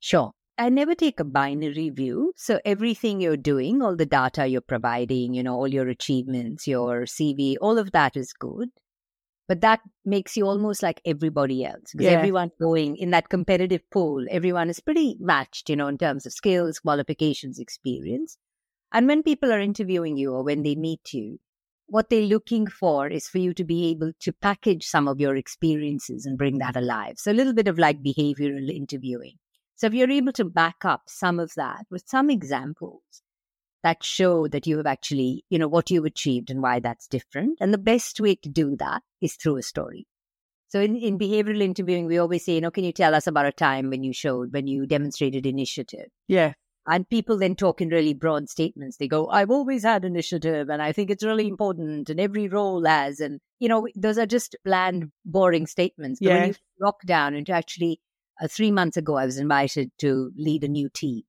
Sure. 0.00 0.32
I 0.60 0.68
never 0.68 0.94
take 0.94 1.18
a 1.18 1.24
binary 1.24 1.90
view. 1.90 2.32
So 2.36 2.60
everything 2.64 3.20
you're 3.20 3.36
doing, 3.36 3.82
all 3.82 3.96
the 3.96 4.06
data 4.06 4.46
you're 4.46 4.60
providing, 4.60 5.34
you 5.34 5.42
know, 5.42 5.54
all 5.54 5.66
your 5.68 5.88
achievements, 5.88 6.68
your 6.68 7.06
CV, 7.06 7.56
all 7.60 7.78
of 7.78 7.92
that 7.92 8.16
is 8.16 8.32
good. 8.32 8.68
But 9.48 9.62
that 9.62 9.80
makes 10.04 10.36
you 10.36 10.46
almost 10.46 10.82
like 10.82 11.00
everybody 11.04 11.64
else 11.64 11.92
because 11.92 12.06
Yeah. 12.06 12.18
everyone 12.18 12.52
going 12.60 12.96
in 12.96 13.10
that 13.10 13.28
competitive 13.30 13.88
pool, 13.90 14.26
everyone 14.30 14.70
is 14.70 14.80
pretty 14.80 15.16
matched, 15.18 15.70
you 15.70 15.76
know, 15.76 15.88
in 15.88 15.98
terms 15.98 16.26
of 16.26 16.32
skills, 16.32 16.78
qualifications, 16.78 17.58
experience. 17.58 18.38
And 18.92 19.08
when 19.08 19.22
people 19.24 19.52
are 19.52 19.60
interviewing 19.60 20.16
you 20.18 20.32
or 20.34 20.44
when 20.44 20.62
they 20.62 20.76
meet 20.76 21.14
you, 21.14 21.40
what 21.86 22.10
they're 22.10 22.22
looking 22.22 22.66
for 22.68 23.08
is 23.08 23.28
for 23.28 23.38
you 23.38 23.54
to 23.54 23.64
be 23.64 23.90
able 23.90 24.12
to 24.20 24.32
package 24.32 24.84
some 24.86 25.08
of 25.08 25.20
your 25.20 25.36
experiences 25.36 26.26
and 26.26 26.38
bring 26.38 26.58
that 26.58 26.76
alive. 26.76 27.18
So 27.18 27.32
a 27.32 27.34
little 27.34 27.54
bit 27.54 27.68
of 27.68 27.78
like 27.78 28.02
behavioral 28.02 28.70
interviewing. 28.70 29.38
So 29.80 29.86
if 29.86 29.94
you're 29.94 30.10
able 30.10 30.32
to 30.32 30.44
back 30.44 30.84
up 30.84 31.04
some 31.06 31.40
of 31.40 31.54
that 31.56 31.86
with 31.90 32.04
some 32.06 32.28
examples 32.28 33.00
that 33.82 34.04
show 34.04 34.46
that 34.46 34.66
you 34.66 34.76
have 34.76 34.84
actually, 34.84 35.46
you 35.48 35.58
know, 35.58 35.68
what 35.68 35.90
you've 35.90 36.04
achieved 36.04 36.50
and 36.50 36.60
why 36.60 36.80
that's 36.80 37.06
different. 37.06 37.56
And 37.62 37.72
the 37.72 37.78
best 37.78 38.20
way 38.20 38.34
to 38.34 38.50
do 38.50 38.76
that 38.76 39.00
is 39.22 39.36
through 39.36 39.56
a 39.56 39.62
story. 39.62 40.06
So 40.68 40.82
in, 40.82 40.96
in 40.96 41.18
behavioral 41.18 41.62
interviewing, 41.62 42.04
we 42.04 42.18
always 42.18 42.44
say, 42.44 42.56
you 42.56 42.60
know, 42.60 42.70
can 42.70 42.84
you 42.84 42.92
tell 42.92 43.14
us 43.14 43.26
about 43.26 43.46
a 43.46 43.52
time 43.52 43.88
when 43.88 44.04
you 44.04 44.12
showed, 44.12 44.52
when 44.52 44.66
you 44.66 44.84
demonstrated 44.84 45.46
initiative? 45.46 46.08
Yeah. 46.28 46.52
And 46.86 47.08
people 47.08 47.38
then 47.38 47.56
talk 47.56 47.80
in 47.80 47.88
really 47.88 48.12
broad 48.12 48.50
statements. 48.50 48.98
They 48.98 49.08
go, 49.08 49.28
I've 49.30 49.50
always 49.50 49.82
had 49.82 50.04
initiative 50.04 50.68
and 50.68 50.82
I 50.82 50.92
think 50.92 51.08
it's 51.08 51.24
really 51.24 51.48
important 51.48 52.10
and 52.10 52.20
every 52.20 52.48
role 52.48 52.84
has. 52.84 53.18
And, 53.18 53.40
you 53.58 53.68
know, 53.70 53.88
those 53.96 54.18
are 54.18 54.26
just 54.26 54.56
bland, 54.62 55.10
boring 55.24 55.66
statements. 55.66 56.20
But 56.20 56.28
when 56.28 56.48
you 56.48 56.54
rock 56.78 56.96
down 57.06 57.34
into 57.34 57.52
actually 57.52 57.98
uh, 58.42 58.48
three 58.48 58.70
months 58.70 58.96
ago, 58.96 59.16
I 59.16 59.26
was 59.26 59.38
invited 59.38 59.90
to 59.98 60.30
lead 60.36 60.64
a 60.64 60.68
new 60.68 60.88
team. 60.88 61.22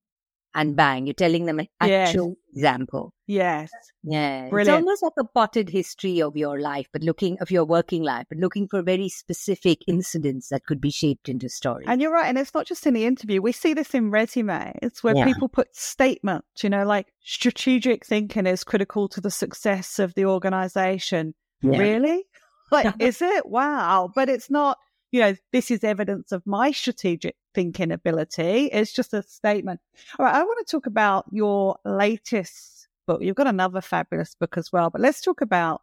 And 0.53 0.75
bang, 0.75 1.07
you're 1.07 1.13
telling 1.13 1.45
them 1.45 1.59
an 1.59 1.67
Yes. 1.81 2.09
actual 2.09 2.35
example. 2.53 3.13
Yes. 3.25 3.71
Yeah. 4.03 4.43
It's 4.43 4.49
Brilliant. 4.49 4.79
almost 4.83 5.01
like 5.01 5.13
a 5.17 5.23
potted 5.23 5.69
history 5.69 6.21
of 6.21 6.35
your 6.35 6.59
life, 6.59 6.87
but 6.91 7.03
looking 7.03 7.37
of 7.39 7.51
your 7.51 7.63
working 7.63 8.03
life, 8.03 8.25
but 8.27 8.37
looking 8.37 8.67
for 8.67 8.81
very 8.81 9.07
specific 9.07 9.79
incidents 9.87 10.49
that 10.49 10.65
could 10.65 10.81
be 10.81 10.91
shaped 10.91 11.29
into 11.29 11.47
stories. 11.47 11.87
And 11.87 12.01
you're 12.01 12.11
right. 12.11 12.25
And 12.27 12.37
it's 12.37 12.53
not 12.53 12.67
just 12.67 12.85
in 12.85 12.95
the 12.95 13.05
interview. 13.05 13.41
We 13.41 13.53
see 13.53 13.73
this 13.73 13.93
in 13.93 14.11
resumes 14.11 15.01
where 15.01 15.15
Yeah. 15.15 15.23
people 15.23 15.47
put 15.47 15.73
statements, 15.73 16.63
you 16.63 16.69
know, 16.69 16.83
like 16.83 17.07
strategic 17.23 18.05
thinking 18.05 18.45
is 18.45 18.65
critical 18.65 19.07
to 19.07 19.21
the 19.21 19.31
success 19.31 19.99
of 19.99 20.15
the 20.15 20.25
organization. 20.25 21.33
Yeah. 21.61 21.77
Really? 21.79 22.23
Like, 22.73 22.95
is 23.01 23.21
it? 23.21 23.45
Wow. 23.49 24.09
But 24.15 24.29
it's 24.29 24.49
not, 24.49 24.77
you 25.11 25.19
know, 25.19 25.35
this 25.51 25.69
is 25.69 25.83
evidence 25.83 26.31
of 26.31 26.45
my 26.47 26.71
strategic 26.71 27.35
thinking 27.53 27.91
ability. 27.91 28.69
It's 28.71 28.93
just 28.93 29.13
a 29.13 29.21
statement. 29.23 29.81
All 30.17 30.25
right. 30.25 30.35
I 30.35 30.43
want 30.43 30.65
to 30.65 30.71
talk 30.71 30.85
about 30.85 31.25
your 31.31 31.77
latest 31.83 32.87
book. 33.05 33.21
You've 33.21 33.35
got 33.35 33.47
another 33.47 33.81
fabulous 33.81 34.35
book 34.35 34.57
as 34.57 34.71
well, 34.71 34.89
but 34.89 35.01
let's 35.01 35.21
talk 35.21 35.41
about 35.41 35.81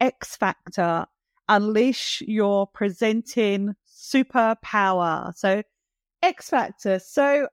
X 0.00 0.36
Factor 0.36 1.06
Unleash 1.48 2.22
Your 2.26 2.66
Presenting 2.66 3.74
Superpower. 3.88 5.34
So, 5.36 5.62
X 6.22 6.50
Factor. 6.50 6.98
So, 6.98 7.48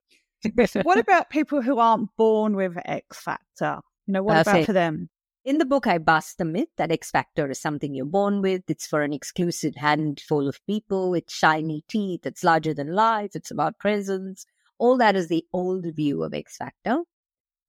what 0.83 0.97
about 0.99 1.29
people 1.29 1.61
who 1.61 1.79
aren't 1.79 2.09
born 2.17 2.55
with 2.55 2.73
X 2.83 3.21
Factor? 3.21 3.79
You 4.07 4.13
know, 4.13 4.23
what 4.23 4.33
about 4.33 4.45
Perfect. 4.45 4.65
for 4.65 4.73
them? 4.73 5.09
In 5.45 5.57
the 5.57 5.65
book, 5.65 5.87
I 5.87 5.97
bust 5.97 6.37
the 6.37 6.45
myth 6.45 6.69
that 6.77 6.91
X 6.91 7.11
Factor 7.11 7.49
is 7.49 7.59
something 7.59 7.93
you're 7.93 8.05
born 8.05 8.41
with. 8.41 8.63
It's 8.69 8.87
for 8.87 9.01
an 9.01 9.11
exclusive 9.11 9.75
handful 9.75 10.47
of 10.47 10.65
people. 10.65 11.13
It's 11.15 11.33
shiny 11.33 11.83
teeth. 11.89 12.25
It's 12.25 12.45
larger 12.45 12.73
than 12.73 12.93
life. 12.95 13.31
It's 13.35 13.51
about 13.51 13.77
presence. 13.77 14.45
All 14.77 14.97
that 14.99 15.17
is 15.17 15.27
the 15.27 15.45
old 15.51 15.85
view 15.95 16.23
of 16.23 16.33
X 16.33 16.55
Factor. 16.55 16.99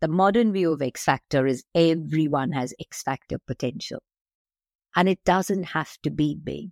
The 0.01 0.07
modern 0.07 0.53
view 0.53 0.73
of 0.73 0.83
X 0.83 1.03
Factor 1.03 1.47
is 1.49 1.65
everyone 1.75 2.53
has 2.53 2.75
X 2.79 3.03
Factor 3.03 3.39
potential. 3.45 4.03
And 4.95 5.09
it 5.09 5.25
doesn't 5.25 5.65
have 5.65 5.99
to 6.05 6.11
be 6.11 6.37
big. 6.41 6.71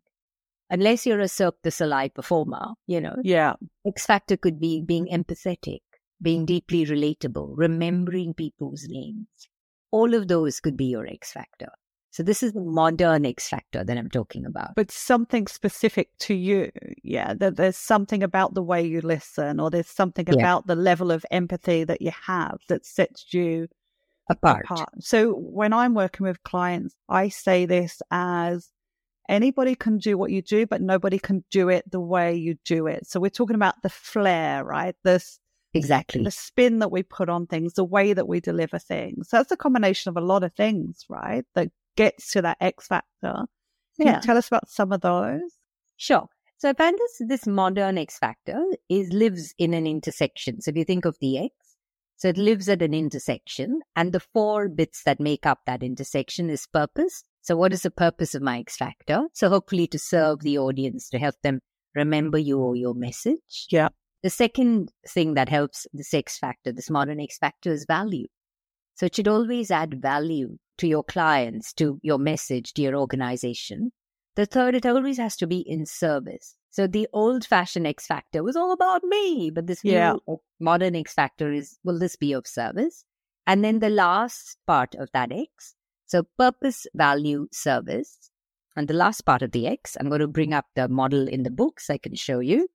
Unless 0.70 1.04
you're 1.04 1.18
a 1.18 1.28
Cirque 1.28 1.60
du 1.64 1.72
Soleil 1.72 2.10
performer, 2.10 2.74
you 2.86 3.00
know, 3.00 3.16
Yeah. 3.24 3.54
X 3.84 4.06
Factor 4.06 4.36
could 4.36 4.60
be 4.60 4.80
being 4.80 5.08
empathetic, 5.12 5.80
being 6.20 6.46
deeply 6.46 6.86
relatable, 6.86 7.54
remembering 7.56 8.34
people's 8.34 8.86
names. 8.88 9.48
All 9.92 10.14
of 10.14 10.26
those 10.26 10.58
could 10.58 10.76
be 10.76 10.86
your 10.86 11.06
X 11.06 11.30
Factor. 11.30 11.70
So 12.10 12.22
this 12.22 12.42
is 12.42 12.52
the 12.52 12.60
modern 12.60 13.24
X 13.24 13.48
Factor 13.48 13.84
that 13.84 13.96
I'm 13.96 14.10
talking 14.10 14.44
about. 14.44 14.74
But 14.74 14.90
something 14.90 15.46
specific 15.46 16.10
to 16.20 16.34
you. 16.34 16.70
Yeah. 17.02 17.32
That 17.34 17.56
there's 17.56 17.76
something 17.76 18.22
about 18.22 18.52
the 18.54 18.62
way 18.62 18.82
you 18.82 19.00
listen, 19.00 19.60
or 19.60 19.70
there's 19.70 19.88
something 19.88 20.26
Yeah. 20.26 20.34
about 20.34 20.66
the 20.66 20.74
level 20.74 21.10
of 21.10 21.24
empathy 21.30 21.84
that 21.84 22.02
you 22.02 22.10
have 22.26 22.58
that 22.68 22.84
sets 22.84 23.32
you 23.32 23.68
Apart. 24.28 24.64
apart. 24.64 24.90
So 25.00 25.32
when 25.32 25.72
I'm 25.72 25.94
working 25.94 26.26
with 26.26 26.42
clients, 26.42 26.94
I 27.08 27.28
say 27.28 27.64
this 27.64 28.02
as 28.10 28.70
anybody 29.28 29.74
can 29.74 29.96
do 29.96 30.18
what 30.18 30.30
you 30.30 30.42
do, 30.42 30.66
but 30.66 30.82
nobody 30.82 31.18
can 31.18 31.44
do 31.50 31.70
it 31.70 31.90
the 31.90 32.00
way 32.00 32.34
you 32.34 32.56
do 32.64 32.86
it. 32.88 33.06
So 33.06 33.20
we're 33.20 33.30
talking 33.30 33.56
about 33.56 33.82
the 33.82 33.88
flair, 33.88 34.64
right? 34.64 34.94
This 35.02 35.38
Exactly. 35.74 36.22
the 36.22 36.30
spin 36.30 36.78
that 36.80 36.90
we 36.90 37.02
put 37.02 37.28
on 37.28 37.46
things, 37.46 37.74
the 37.74 37.84
way 37.84 38.12
that 38.12 38.28
we 38.28 38.40
deliver 38.40 38.78
things. 38.78 39.28
So 39.28 39.38
that's 39.38 39.52
a 39.52 39.56
combination 39.56 40.10
of 40.10 40.16
a 40.16 40.20
lot 40.26 40.44
of 40.44 40.52
things, 40.54 41.04
right? 41.08 41.44
That 41.54 41.68
gets 41.96 42.32
to 42.32 42.42
that 42.42 42.58
X 42.60 42.86
factor. 42.88 43.46
Can 43.96 44.06
Yeah. 44.06 44.16
you 44.16 44.22
tell 44.22 44.36
us 44.36 44.48
about 44.48 44.68
some 44.68 44.92
of 44.92 45.00
those? 45.00 45.40
Sure. 45.96 46.26
So 46.58 46.70
I 46.70 46.74
find 46.74 46.96
this 46.98 47.22
this 47.28 47.46
modern 47.46 47.98
X 47.98 48.18
factor 48.18 48.62
is 48.88 49.12
lives 49.12 49.54
in 49.58 49.74
an 49.74 49.86
intersection. 49.86 50.60
So 50.60 50.70
if 50.70 50.76
you 50.76 50.84
think 50.84 51.04
of 51.04 51.16
the 51.20 51.38
X, 51.38 51.52
so 52.16 52.28
it 52.28 52.38
lives 52.38 52.68
at 52.68 52.82
an 52.82 52.94
intersection, 52.94 53.80
and 53.96 54.12
the 54.12 54.20
four 54.20 54.68
bits 54.68 55.02
that 55.04 55.18
make 55.18 55.44
up 55.44 55.60
that 55.66 55.82
intersection 55.82 56.50
is 56.50 56.66
purpose. 56.66 57.24
So 57.40 57.56
what 57.56 57.72
is 57.72 57.82
the 57.82 57.90
purpose 57.90 58.34
of 58.36 58.42
my 58.42 58.60
X 58.60 58.76
factor? 58.76 59.22
So 59.32 59.48
hopefully 59.48 59.88
to 59.88 59.98
serve 59.98 60.40
the 60.40 60.58
audience, 60.58 61.08
to 61.10 61.18
help 61.18 61.34
them 61.42 61.58
remember 61.96 62.38
you 62.38 62.60
or 62.60 62.76
your 62.76 62.94
message. 62.94 63.66
Yeah. 63.70 63.88
The 64.22 64.30
second 64.30 64.92
thing 65.08 65.34
that 65.34 65.48
helps 65.48 65.86
this 65.92 66.14
X 66.14 66.38
factor, 66.38 66.72
this 66.72 66.90
modern 66.90 67.20
X 67.20 67.38
factor, 67.38 67.72
is 67.72 67.84
value. 67.86 68.26
So 68.94 69.06
it 69.06 69.16
should 69.16 69.28
always 69.28 69.70
add 69.70 70.00
value 70.00 70.58
to 70.78 70.86
your 70.86 71.02
clients, 71.02 71.72
to 71.74 71.98
your 72.02 72.18
message, 72.18 72.72
to 72.74 72.82
your 72.82 72.94
organization. 72.94 73.90
The 74.36 74.46
third, 74.46 74.74
it 74.74 74.86
always 74.86 75.18
has 75.18 75.36
to 75.36 75.46
be 75.46 75.58
in 75.58 75.86
service. 75.86 76.56
So 76.70 76.86
the 76.86 77.08
old 77.12 77.44
fashioned 77.44 77.86
X 77.86 78.06
Factor 78.06 78.42
was 78.42 78.56
all 78.56 78.72
about 78.72 79.02
me, 79.04 79.50
but 79.50 79.66
this 79.66 79.84
Yeah. 79.84 80.12
new 80.26 80.40
modern 80.60 80.94
X 80.94 81.12
Factor 81.12 81.52
is, 81.52 81.78
will 81.84 81.98
this 81.98 82.16
be 82.16 82.32
of 82.32 82.46
service? 82.46 83.04
And 83.46 83.64
then 83.64 83.80
the 83.80 83.90
last 83.90 84.56
part 84.66 84.94
of 84.94 85.10
that 85.12 85.32
X, 85.32 85.74
so 86.06 86.22
purpose, 86.38 86.86
value, 86.94 87.48
service. 87.52 88.30
And 88.76 88.88
the 88.88 88.94
last 88.94 89.22
part 89.22 89.42
of 89.42 89.50
the 89.52 89.66
X, 89.66 89.96
I'm 89.98 90.08
going 90.08 90.20
to 90.20 90.28
bring 90.28 90.54
up 90.54 90.66
the 90.76 90.88
model 90.88 91.28
in 91.28 91.42
the 91.42 91.50
book 91.50 91.80
so 91.80 91.92
I 91.92 91.98
can 91.98 92.14
show 92.14 92.38
you, 92.38 92.68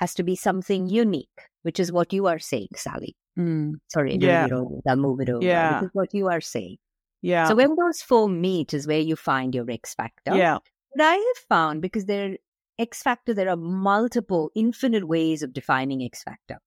has 0.00 0.14
to 0.14 0.22
be 0.22 0.34
something 0.34 0.88
unique, 0.88 1.28
which 1.62 1.78
is 1.78 1.92
what 1.92 2.12
you 2.12 2.26
are 2.26 2.38
saying, 2.38 2.68
Sally. 2.74 3.14
Mm. 3.38 3.74
Sorry, 3.88 4.16
Yeah. 4.16 4.46
need. 4.46 4.52
I'll 4.52 4.92
uh, 4.92 4.96
move 4.96 5.20
it 5.20 5.28
over. 5.30 5.44
Yeah. 5.44 5.80
This 5.80 5.88
is 5.88 5.94
what 5.94 6.12
you 6.14 6.28
are 6.28 6.40
saying. 6.40 6.78
Yeah. 7.22 7.46
So 7.48 7.54
when 7.54 7.76
those 7.76 8.02
four 8.02 8.28
meet 8.28 8.72
is 8.74 8.86
where 8.86 8.98
you 9.00 9.14
find 9.14 9.54
your 9.54 9.70
X 9.70 9.94
Factor. 9.94 10.34
yeah. 10.36 10.58
But 10.96 11.04
I 11.04 11.14
have 11.14 11.44
found 11.48 11.82
because 11.82 12.06
there 12.06 12.36
X 12.78 13.02
Factor, 13.02 13.34
there 13.34 13.50
are 13.50 13.56
multiple, 13.56 14.50
infinite 14.56 15.06
ways 15.06 15.42
of 15.42 15.52
defining 15.52 16.02
X 16.02 16.22
Factor. 16.22 16.58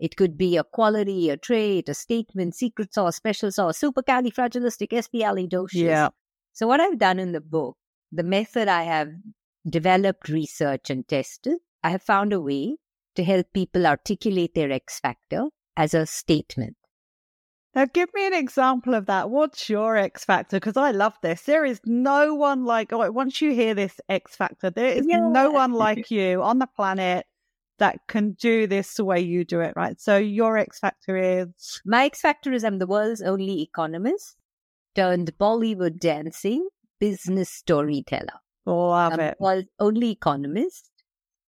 It 0.00 0.16
could 0.16 0.38
be 0.38 0.56
a 0.56 0.64
quality, 0.64 1.28
a 1.28 1.36
trait, 1.36 1.88
a 1.90 1.94
statement, 1.94 2.54
secret 2.54 2.94
sauce, 2.94 3.16
special 3.16 3.52
sauce, 3.52 3.78
supercalifragilisticexpialidocious. 3.78 5.68
Yeah. 5.74 6.08
So 6.54 6.66
what 6.66 6.80
I've 6.80 6.98
done 6.98 7.18
in 7.18 7.32
the 7.32 7.40
book, 7.42 7.76
the 8.10 8.22
method 8.22 8.66
I 8.68 8.84
have 8.84 9.10
developed, 9.68 10.28
researched, 10.30 10.88
and 10.90 11.06
tested, 11.06 11.58
I 11.82 11.90
have 11.90 12.02
found 12.02 12.32
a 12.32 12.40
way 12.40 12.76
to 13.16 13.24
help 13.24 13.52
people 13.52 13.86
articulate 13.86 14.54
their 14.54 14.70
X 14.70 15.00
Factor 15.00 15.46
as 15.76 15.94
a 15.94 16.06
statement. 16.06 16.76
Now, 17.74 17.86
give 17.86 18.08
me 18.14 18.26
an 18.26 18.34
example 18.34 18.94
of 18.94 19.06
that. 19.06 19.30
What's 19.30 19.70
your 19.70 19.96
X 19.96 20.24
factor? 20.24 20.56
Because 20.56 20.76
I 20.76 20.90
love 20.90 21.14
this. 21.22 21.42
There 21.42 21.64
is 21.64 21.80
no 21.84 22.34
one 22.34 22.64
like, 22.64 22.92
oh, 22.92 23.10
once 23.12 23.40
you 23.40 23.52
hear 23.52 23.74
this 23.74 24.00
X 24.08 24.34
factor, 24.34 24.70
there 24.70 24.92
is 24.92 25.06
no 25.06 25.52
one 25.52 25.72
like 25.86 26.10
you 26.10 26.42
on 26.42 26.58
the 26.58 26.66
planet 26.66 27.26
that 27.78 28.00
can 28.08 28.32
do 28.32 28.66
this 28.66 28.94
the 28.94 29.04
way 29.04 29.20
you 29.20 29.44
do 29.44 29.60
it, 29.60 29.74
right? 29.76 30.00
So, 30.00 30.16
your 30.16 30.58
X 30.58 30.80
factor 30.80 31.16
is, 31.16 31.80
My 31.84 32.06
X 32.06 32.20
Factor 32.20 32.52
is 32.52 32.64
I'm 32.64 32.78
the 32.78 32.88
world's 32.88 33.22
only 33.22 33.62
economist 33.62 34.36
turned 34.96 35.30
Bollywood 35.38 36.00
dancing 36.00 36.68
business 36.98 37.50
storyteller. 37.50 38.40
love 38.66 39.12
I'm 39.12 39.20
it. 39.20 39.36
the 39.38 39.44
world's 39.44 39.68
only 39.78 40.10
economist 40.10 40.89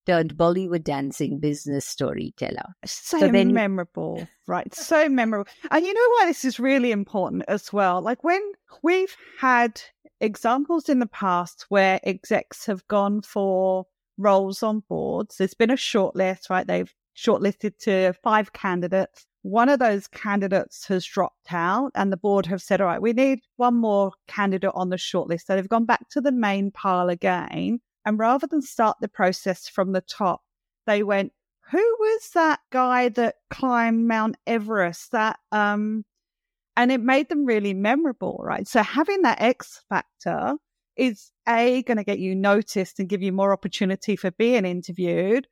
turned 0.06 0.35
Bollywood 0.37 0.85
dancing 0.85 1.38
business 1.38 1.87
storyteller. 1.87 2.75
So, 2.85 3.18
So 3.18 3.28
then- 3.28 3.52
memorable, 3.52 4.26
right? 4.47 4.73
So 4.75 5.09
memorable. 5.09 5.50
And 5.71 5.85
you 5.85 5.94
know 5.94 6.09
why 6.18 6.26
this 6.26 6.44
is 6.44 6.59
really 6.59 6.90
important 6.92 7.44
as 7.49 7.73
well? 7.73 8.00
Like 8.02 8.25
when 8.25 8.42
we've 8.82 9.14
had 9.38 9.80
examples 10.21 10.88
in 10.88 10.99
the 10.99 11.06
past 11.06 11.66
where 11.68 12.00
execs 12.04 12.66
have 12.66 12.87
gone 12.88 13.23
for 13.23 13.87
roles 14.18 14.62
on 14.62 14.82
boards, 14.88 15.37
there's 15.38 15.54
been 15.54 15.71
a 15.71 15.75
shortlist, 15.76 16.50
right? 16.50 16.66
They've 16.66 16.92
shortlisted 17.16 17.78
to 17.80 18.12
five 18.23 18.52
candidates. 18.52 19.26
One 19.42 19.68
of 19.68 19.80
those 19.80 20.06
candidates 20.06 20.87
has 20.87 21.04
dropped 21.04 21.52
out, 21.52 21.90
and 21.97 22.12
the 22.12 22.16
board 22.16 22.47
have 22.47 22.62
said, 22.62 22.80
All 22.80 22.87
right, 22.87 23.02
we 23.02 23.12
need 23.12 23.40
one 23.56 23.75
more 23.75 24.12
candidate 24.28 24.71
on 24.75 24.90
the 24.90 24.97
shortlist. 24.97 25.47
So 25.47 25.56
they've 25.56 25.68
gone 25.68 25.85
back 25.85 26.09
to 26.11 26.21
the 26.21 26.30
main 26.30 26.71
pile 26.71 27.09
again. 27.09 27.80
And 28.04 28.18
rather 28.18 28.47
than 28.47 28.62
start 28.62 28.97
the 29.00 29.09
process 29.09 29.68
from 29.68 29.92
the 29.92 30.00
top, 30.00 30.42
they 30.87 31.02
went, 31.02 31.32
who 31.71 31.97
was 32.00 32.30
that 32.35 32.61
guy 32.71 33.09
that 33.11 33.37
climbed 33.50 34.06
Mount 34.09 34.37
Everest? 34.47 35.12
That 35.12 35.38
um, 35.52 36.04
and 36.76 36.90
it 36.90 37.00
made 37.00 37.28
them 37.28 37.44
really 37.44 37.75
memorable, 37.75 38.40
right? 38.42 38.66
So 38.66 38.82
having 38.82 39.23
that 39.23 39.40
X 39.40 39.82
factor 39.88 40.54
is 40.97 41.30
a 41.49 41.82
going 41.85 41.97
to 41.97 42.04
get 42.04 42.18
you 42.18 42.35
noticed 42.35 42.99
and 42.99 43.09
give 43.09 43.23
you 43.23 43.32
more 43.32 43.52
opportunity 43.52 44.16
for 44.16 44.30
being 44.32 44.64
interviewed, 44.66 45.47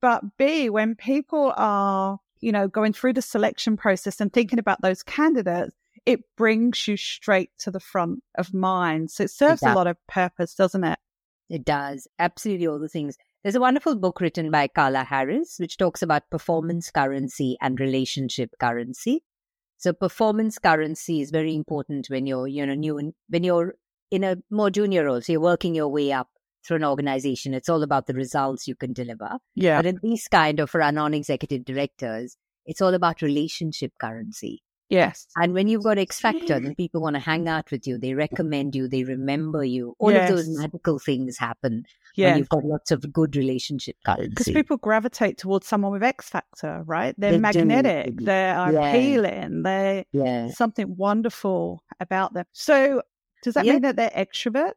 but 0.00 0.22
b 0.36 0.70
when 0.70 0.94
people 0.96 1.52
are 1.56 2.18
you 2.40 2.50
know 2.50 2.66
going 2.66 2.92
through 2.92 3.12
the 3.12 3.22
selection 3.22 3.76
process 3.76 4.20
and 4.20 4.32
thinking 4.32 4.58
about 4.58 4.82
those 4.82 5.02
candidates, 5.02 5.74
it 6.06 6.20
brings 6.36 6.88
you 6.88 6.96
straight 6.96 7.50
to 7.58 7.70
the 7.70 7.80
front 7.80 8.22
of 8.36 8.52
mind. 8.52 9.10
So 9.10 9.24
it 9.24 9.30
serves 9.30 9.62
a 9.62 9.74
lot 9.74 9.86
of 9.86 9.96
purpose, 10.08 10.54
doesn't 10.54 10.84
it? 10.84 10.98
It 11.48 11.64
does 11.64 12.08
absolutely 12.18 12.66
all 12.66 12.78
the 12.78 12.88
things. 12.88 13.16
There's 13.42 13.54
a 13.54 13.60
wonderful 13.60 13.96
book 13.96 14.20
written 14.20 14.50
by 14.50 14.68
Carla 14.68 15.04
Harris, 15.04 15.56
which 15.58 15.76
talks 15.76 16.02
about 16.02 16.30
performance 16.30 16.90
currency 16.90 17.58
and 17.60 17.78
relationship 17.78 18.50
currency. 18.58 19.22
So 19.76 19.92
performance 19.92 20.58
currency 20.58 21.20
is 21.20 21.30
very 21.30 21.54
important 21.54 22.06
when 22.08 22.26
you're, 22.26 22.46
you 22.46 22.64
know, 22.64 22.74
new 22.74 22.96
in, 22.96 23.12
when 23.28 23.44
you're 23.44 23.74
in 24.10 24.24
a 24.24 24.36
more 24.50 24.70
junior 24.70 25.04
role. 25.04 25.20
So 25.20 25.32
you're 25.32 25.42
working 25.42 25.74
your 25.74 25.88
way 25.88 26.10
up 26.12 26.28
through 26.66 26.76
an 26.76 26.84
organization. 26.84 27.52
It's 27.52 27.68
all 27.68 27.82
about 27.82 28.06
the 28.06 28.14
results 28.14 28.66
you 28.66 28.74
can 28.74 28.94
deliver. 28.94 29.38
Yeah. 29.54 29.78
But 29.78 29.86
in 29.86 29.98
these 30.02 30.26
kind 30.28 30.60
of, 30.60 30.70
for 30.70 30.80
our 30.80 30.92
non 30.92 31.12
executive 31.12 31.64
directors, 31.64 32.36
it's 32.64 32.80
all 32.80 32.94
about 32.94 33.20
relationship 33.20 33.92
currency. 34.00 34.62
Yes. 34.90 35.26
And 35.36 35.54
when 35.54 35.66
you've 35.66 35.82
got 35.82 35.98
X 35.98 36.20
Factor, 36.20 36.60
then 36.60 36.74
people 36.76 37.00
want 37.00 37.14
to 37.14 37.20
hang 37.20 37.48
out 37.48 37.70
with 37.70 37.86
you. 37.86 37.98
They 37.98 38.14
recommend 38.14 38.74
you. 38.74 38.86
They 38.88 39.04
remember 39.04 39.64
you. 39.64 39.94
All 39.98 40.14
of 40.14 40.28
those 40.28 40.48
magical 40.48 40.98
things 40.98 41.38
happen 41.38 41.72
when 41.72 42.28
Yeah. 42.28 42.36
you've 42.36 42.48
got 42.50 42.64
lots 42.64 42.90
of 42.90 43.12
good 43.12 43.34
relationship 43.34 43.96
Because 44.04 44.48
people 44.48 44.76
gravitate 44.76 45.38
towards 45.38 45.66
someone 45.66 45.92
with 45.92 46.02
X 46.02 46.28
factor, 46.28 46.82
right? 46.86 47.14
They're 47.18 47.32
They 47.32 47.36
do. 47.38 47.42
magnetic. 47.42 48.16
They 48.18 48.50
are 48.50 48.72
Yeah. 48.72 48.88
appealing. 48.90 49.62
They 49.62 50.06
yeah. 50.12 50.48
something 50.48 50.96
wonderful 50.96 51.82
about 51.98 52.34
them. 52.34 52.44
So 52.52 53.02
does 53.42 53.54
that 53.54 53.64
Yeah. 53.64 53.74
mean 53.74 53.82
that 53.82 53.96
they're 53.96 54.10
extrovert? 54.10 54.72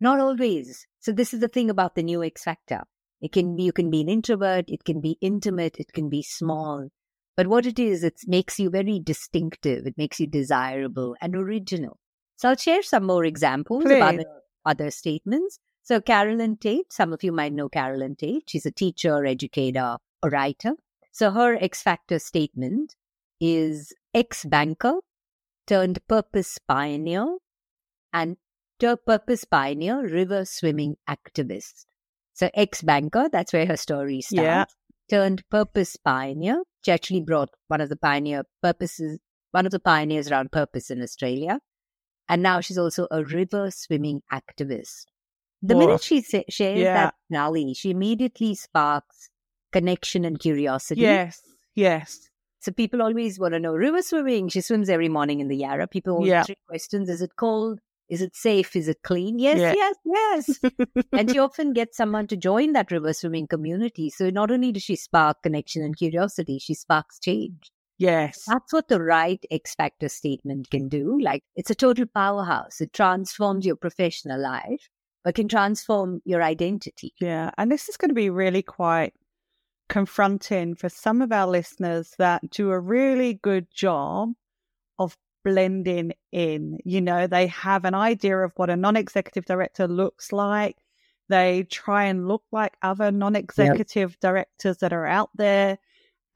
Not 0.00 0.18
always. 0.18 0.86
So 0.98 1.12
this 1.12 1.32
is 1.34 1.40
the 1.40 1.48
thing 1.48 1.70
about 1.70 1.94
the 1.94 2.02
new 2.02 2.22
X 2.24 2.44
Factor. 2.44 2.82
It 3.20 3.32
can 3.32 3.54
be, 3.54 3.64
you 3.64 3.72
can 3.72 3.90
be 3.90 4.00
an 4.00 4.08
introvert, 4.08 4.64
it 4.68 4.84
can 4.84 5.00
be 5.00 5.18
intimate, 5.20 5.78
it 5.78 5.92
can 5.92 6.08
be 6.08 6.22
small. 6.22 6.88
But 7.36 7.46
what 7.46 7.66
it 7.66 7.78
is, 7.78 8.04
it 8.04 8.20
makes 8.26 8.58
you 8.58 8.70
very 8.70 9.00
distinctive. 9.00 9.86
It 9.86 9.96
makes 9.96 10.20
you 10.20 10.26
desirable 10.26 11.16
and 11.20 11.34
original. 11.34 11.98
So 12.36 12.50
I'll 12.50 12.56
share 12.56 12.82
some 12.82 13.04
more 13.04 13.24
examples 13.24 13.84
of 13.84 13.90
Please. 13.90 14.02
other, 14.02 14.24
other 14.64 14.90
statements. 14.90 15.58
So 15.82 16.00
Carolyn 16.00 16.56
Tate, 16.56 16.92
some 16.92 17.12
of 17.12 17.22
you 17.22 17.32
might 17.32 17.52
know 17.52 17.68
Carolyn 17.68 18.16
Tate. 18.16 18.44
She's 18.46 18.66
a 18.66 18.70
teacher, 18.70 19.24
educator, 19.24 19.96
a 20.22 20.28
writer. 20.28 20.74
So 21.12 21.30
her 21.30 21.56
X 21.60 21.82
Factor 21.82 22.18
statement 22.18 22.94
is 23.40 23.92
ex 24.14 24.44
banker 24.44 25.00
turned 25.66 26.06
purpose 26.06 26.58
pioneer 26.66 27.38
and 28.12 28.36
ter- 28.78 28.96
purpose 28.96 29.44
pioneer 29.44 30.06
river 30.06 30.44
swimming 30.44 30.96
activist. 31.08 31.86
So 32.32 32.50
ex 32.54 32.82
banker, 32.82 33.28
that's 33.30 33.52
where 33.52 33.66
her 33.66 33.76
story 33.76 34.20
starts. 34.20 34.74
Turned 35.10 35.42
purpose 35.50 35.96
pioneer. 35.96 36.62
She 36.82 36.92
actually 36.92 37.20
brought 37.20 37.50
one 37.68 37.80
of 37.80 37.88
the 37.88 37.96
pioneer 37.96 38.44
purposes, 38.62 39.18
one 39.50 39.66
of 39.66 39.72
the 39.72 39.80
pioneers 39.80 40.30
around 40.30 40.52
purpose 40.52 40.90
in 40.90 41.02
Australia. 41.02 41.58
And 42.28 42.42
now 42.42 42.60
she's 42.60 42.78
also 42.78 43.08
a 43.10 43.24
river 43.24 43.70
swimming 43.72 44.22
activist. 44.32 45.06
The 45.62 45.74
Whoa. 45.74 45.80
minute 45.80 46.02
she 46.02 46.20
sa- 46.22 46.42
shares 46.48 46.78
Yeah. 46.78 46.94
that 46.94 47.14
finale, 47.28 47.74
she 47.74 47.90
immediately 47.90 48.54
sparks 48.54 49.28
connection 49.72 50.24
and 50.24 50.38
curiosity. 50.38 51.00
Yes. 51.02 51.42
Yes. 51.74 52.28
So 52.60 52.70
people 52.72 53.02
always 53.02 53.38
want 53.38 53.54
to 53.54 53.60
know 53.60 53.72
river 53.74 54.02
swimming. 54.02 54.48
She 54.48 54.60
swims 54.60 54.88
every 54.88 55.08
morning 55.08 55.40
in 55.40 55.48
the 55.48 55.56
Yarra. 55.56 55.86
People 55.88 56.14
always 56.14 56.28
Yeah. 56.28 56.42
three 56.44 56.56
questions: 56.68 57.08
Is 57.08 57.20
it 57.22 57.34
cold? 57.36 57.80
Is 58.10 58.20
it 58.20 58.34
safe? 58.34 58.74
Is 58.74 58.88
it 58.88 59.02
clean? 59.02 59.38
Yes, 59.38 59.58
Yeah. 59.58 59.74
yes, 60.04 60.58
yes. 60.60 61.04
and 61.12 61.30
she 61.30 61.38
often 61.38 61.72
gets 61.72 61.96
someone 61.96 62.26
to 62.26 62.36
join 62.36 62.72
that 62.72 62.90
river 62.90 63.12
swimming 63.12 63.46
community. 63.46 64.10
So 64.10 64.30
not 64.30 64.50
only 64.50 64.72
does 64.72 64.82
she 64.82 64.96
spark 64.96 65.42
connection 65.42 65.82
and 65.82 65.96
curiosity, 65.96 66.58
she 66.58 66.74
sparks 66.74 67.18
change. 67.20 67.70
Yes. 67.98 68.44
That's 68.48 68.72
what 68.72 68.88
the 68.88 69.00
right 69.00 69.44
X 69.50 69.74
Factor 69.74 70.08
statement 70.08 70.70
can 70.70 70.88
do. 70.88 71.18
Like 71.20 71.44
it's 71.54 71.70
a 71.70 71.74
total 71.74 72.06
powerhouse. 72.06 72.80
It 72.80 72.92
transforms 72.92 73.64
your 73.64 73.76
professional 73.76 74.40
life, 74.40 74.88
but 75.22 75.34
can 75.34 75.48
transform 75.48 76.20
your 76.24 76.42
identity. 76.42 77.12
Yeah. 77.20 77.50
And 77.58 77.70
this 77.70 77.88
is 77.88 77.96
going 77.96 78.08
to 78.08 78.14
be 78.14 78.30
really 78.30 78.62
quite 78.62 79.12
confronting 79.90 80.74
for 80.76 80.88
some 80.88 81.20
of 81.20 81.30
our 81.30 81.46
listeners 81.46 82.14
that 82.18 82.48
do 82.50 82.70
a 82.70 82.80
really 82.80 83.34
good 83.34 83.66
job 83.74 84.30
of 84.98 85.16
blending 85.44 86.12
in. 86.32 86.78
You 86.84 87.00
know, 87.00 87.26
they 87.26 87.48
have 87.48 87.84
an 87.84 87.94
idea 87.94 88.38
of 88.38 88.52
what 88.56 88.70
a 88.70 88.76
non 88.76 88.96
executive 88.96 89.44
director 89.44 89.88
looks 89.88 90.32
like. 90.32 90.76
They 91.28 91.64
try 91.64 92.04
and 92.06 92.26
look 92.28 92.42
like 92.52 92.76
other 92.82 93.10
non 93.12 93.36
executive 93.36 94.18
directors 94.20 94.78
that 94.78 94.92
are 94.92 95.06
out 95.06 95.30
there. 95.36 95.78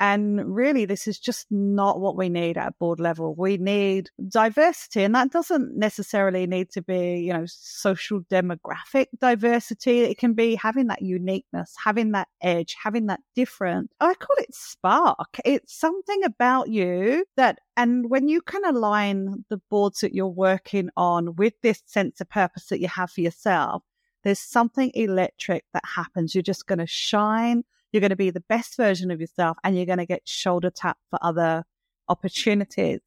And 0.00 0.54
really, 0.54 0.86
this 0.86 1.06
is 1.06 1.20
just 1.20 1.46
not 1.50 2.00
what 2.00 2.16
we 2.16 2.28
need 2.28 2.58
at 2.58 2.78
board 2.78 2.98
level. 2.98 3.34
We 3.34 3.58
need 3.58 4.10
diversity, 4.28 5.04
and 5.04 5.14
that 5.14 5.30
doesn't 5.30 5.76
necessarily 5.76 6.46
need 6.46 6.70
to 6.70 6.82
be, 6.82 7.20
you 7.20 7.32
know, 7.32 7.44
social 7.46 8.20
demographic 8.22 9.06
diversity. 9.20 10.00
It 10.00 10.18
can 10.18 10.34
be 10.34 10.56
having 10.56 10.88
that 10.88 11.02
uniqueness, 11.02 11.74
having 11.82 12.10
that 12.12 12.28
edge, 12.42 12.76
having 12.82 13.06
that 13.06 13.20
different. 13.36 13.92
I 14.00 14.14
call 14.14 14.36
it 14.38 14.52
spark. 14.52 15.38
It's 15.44 15.72
something 15.72 16.24
about 16.24 16.68
you 16.68 17.24
that, 17.36 17.60
and 17.76 18.10
when 18.10 18.26
you 18.26 18.40
can 18.42 18.64
align 18.64 19.44
the 19.48 19.60
boards 19.70 20.00
that 20.00 20.14
you're 20.14 20.26
working 20.26 20.90
on 20.96 21.36
with 21.36 21.54
this 21.62 21.82
sense 21.86 22.20
of 22.20 22.28
purpose 22.28 22.66
that 22.66 22.80
you 22.80 22.88
have 22.88 23.12
for 23.12 23.20
yourself, 23.20 23.84
there's 24.24 24.40
something 24.40 24.90
electric 24.94 25.64
that 25.72 25.84
happens. 25.84 26.34
You're 26.34 26.42
just 26.42 26.66
going 26.66 26.78
to 26.80 26.86
shine 26.86 27.62
you're 27.94 28.00
going 28.00 28.10
to 28.10 28.16
be 28.16 28.30
the 28.30 28.40
best 28.48 28.76
version 28.76 29.12
of 29.12 29.20
yourself 29.20 29.56
and 29.62 29.76
you're 29.76 29.86
going 29.86 29.98
to 29.98 30.04
get 30.04 30.28
shoulder 30.28 30.68
tap 30.68 30.98
for 31.10 31.18
other 31.22 31.62
opportunities. 32.08 32.98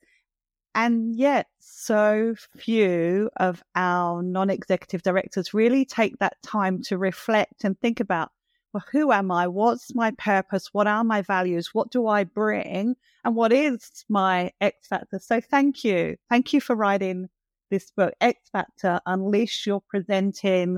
And 0.74 1.14
yet, 1.14 1.48
so 1.60 2.36
few 2.56 3.30
of 3.36 3.62
our 3.76 4.24
non 4.24 4.50
executive 4.50 5.02
directors 5.02 5.54
really 5.54 5.84
take 5.84 6.18
that 6.20 6.42
time 6.42 6.82
to 6.84 6.98
reflect 6.98 7.66
and 7.66 7.78
think 7.82 8.00
about, 8.00 8.30
well, 8.72 8.84
who 8.94 9.12
am 9.12 9.30
I? 9.30 9.48
What's 9.48 9.94
my 9.94 10.12
purpose? 10.12 10.70
What 10.72 10.88
are 10.88 11.04
my 11.04 11.22
values? 11.22 11.72
What 11.74 11.92
do 11.92 12.08
I 12.08 12.24
bring? 12.24 12.96
And 13.26 13.36
what 13.36 13.52
is 13.52 14.06
my 14.08 14.52
X 14.62 14.88
Factor? 14.88 15.20
So, 15.20 15.42
thank 15.42 15.84
you. 15.84 16.16
Thank 16.30 16.54
you 16.54 16.62
for 16.62 16.78
writing 16.78 17.28
this 17.72 17.92
book, 17.92 18.14
X 18.22 18.50
Factor 18.52 19.02
Unleash 19.06 19.68
Your 19.68 19.82
Presenting 19.82 20.78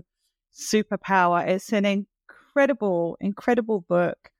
Superpower. 0.51 1.47
It's 1.47 1.71
an 1.73 1.85
incredible, 2.59 3.17
incredible 3.21 3.81
book. 3.87 4.31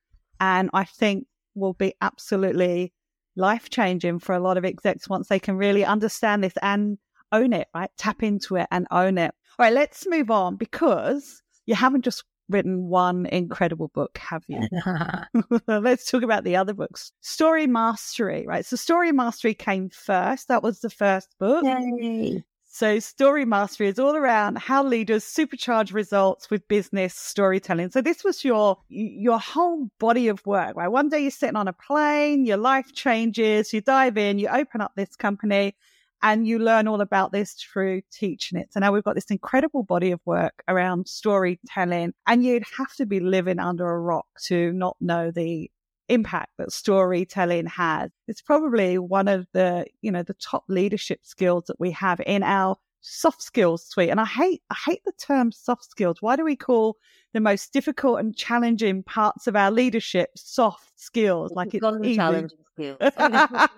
And 0.42 0.70
I 0.74 0.84
think 0.84 1.26
will 1.56 1.74
be 1.74 1.94
absolutely 2.02 2.94
life 3.38 3.70
changing 3.70 4.20
for 4.20 4.36
a 4.36 4.40
lot 4.40 4.58
of 4.58 4.66
execs 4.66 5.08
once 5.08 5.30
they 5.30 5.40
can 5.40 5.56
really 5.56 5.86
understand 5.86 6.44
this 6.44 6.54
and 6.62 6.98
own 7.32 7.54
it, 7.54 7.68
right? 7.74 7.90
Tap 7.98 8.22
into 8.24 8.58
it 8.58 8.68
and 8.72 8.88
own 8.92 9.18
it. 9.18 9.32
All 9.58 9.66
right, 9.66 9.74
let's 9.74 10.06
move 10.08 10.30
on 10.30 10.58
because 10.58 11.42
you 11.66 11.76
haven't 11.76 12.04
just 12.04 12.26
written 12.50 12.90
one 12.90 13.26
incredible 13.28 13.90
book, 13.94 14.18
have 14.18 14.44
you? 14.48 14.68
Let's 15.68 16.10
talk 16.10 16.24
about 16.24 16.44
the 16.44 16.56
other 16.56 16.74
books. 16.74 17.12
Story 17.22 17.68
Mastery, 17.68 18.46
right? 18.48 18.66
So 18.66 18.76
Story 18.76 19.12
Mastery 19.12 19.54
came 19.54 19.90
first. 19.90 20.48
That 20.48 20.64
was 20.64 20.80
the 20.80 20.90
first 20.90 21.30
book. 21.40 21.64
Yay. 21.64 22.44
So 22.80 22.98
story 23.00 23.44
mastery 23.44 23.89
is 23.89 24.00
all 24.00 24.15
around 24.15 24.58
how 24.58 24.86
leaders 24.86 25.26
supercharge 25.26 25.94
results 25.94 26.50
with 26.50 26.65
business 26.70 27.13
storytelling. 27.13 27.89
So 27.89 28.00
this 28.00 28.24
was 28.24 28.46
your 28.46 28.78
your 28.88 29.38
whole 29.38 29.89
body 30.00 30.30
of 30.30 30.46
work, 30.46 30.78
right? 30.78 30.88
One 30.88 31.10
day 31.10 31.20
you're 31.20 31.30
sitting 31.30 31.58
on 31.58 31.68
a 31.68 31.74
plane, 31.74 32.46
your 32.46 32.56
life 32.56 32.94
changes, 32.94 33.74
you 33.74 33.82
dive 33.82 34.18
in, 34.18 34.39
you 34.39 34.48
open 34.48 34.80
up 34.80 34.94
this 34.96 35.18
company 35.18 35.76
and 36.22 36.48
you 36.48 36.58
learn 36.58 36.88
all 36.88 37.02
about 37.02 37.34
this 37.34 37.52
through 37.52 38.02
teaching 38.13 38.58
it. 38.58 38.72
So 38.72 38.80
now 38.80 38.94
we've 38.94 39.04
got 39.04 39.15
this 39.15 39.30
incredible 39.30 39.84
body 39.84 40.12
of 40.12 40.22
work 40.24 40.63
around 40.70 41.10
storytelling 41.10 42.13
and 42.28 42.46
you'd 42.46 42.63
have 42.78 42.96
to 42.96 43.06
be 43.06 43.20
living 43.20 43.60
under 43.60 43.89
a 43.89 44.00
rock 44.00 44.28
to 44.46 44.72
not 44.72 44.96
know 45.02 45.32
the 45.32 45.70
impact 46.10 46.52
that 46.58 46.72
storytelling 46.72 47.67
has. 47.67 48.12
It's 48.28 48.41
probably 48.41 48.98
one 48.98 49.28
of 49.28 49.48
the, 49.54 49.86
you 50.02 50.12
know, 50.12 50.24
the 50.24 50.34
top 50.36 50.63
leadership 50.67 51.22
skills 51.24 51.65
that 51.67 51.80
we 51.80 51.91
have 51.91 52.19
in 52.26 52.43
our 52.43 52.78
soft 53.02 53.41
skills 53.41 53.86
suite. 53.86 54.10
And 54.10 54.19
I 54.19 54.26
hate, 54.26 54.62
I 54.69 54.76
hate 54.86 55.04
the 55.06 55.13
term 55.13 55.52
soft 55.52 55.86
skills. 55.86 56.17
Why 56.22 56.36
do 56.36 56.43
we 56.43 56.56
call 56.56 56.98
the 57.34 57.39
most 57.39 57.72
difficult 57.72 58.19
and 58.19 58.36
challenging 58.36 59.04
parts 59.04 59.48
of 59.48 59.56
our 59.56 59.72
leadership 59.72 60.32
soft 60.36 61.00
skills? 61.00 61.52
Like 61.52 61.74
it's 61.74 61.82
them 61.82 62.04
challenging 62.15 62.58
skills. 62.74 62.98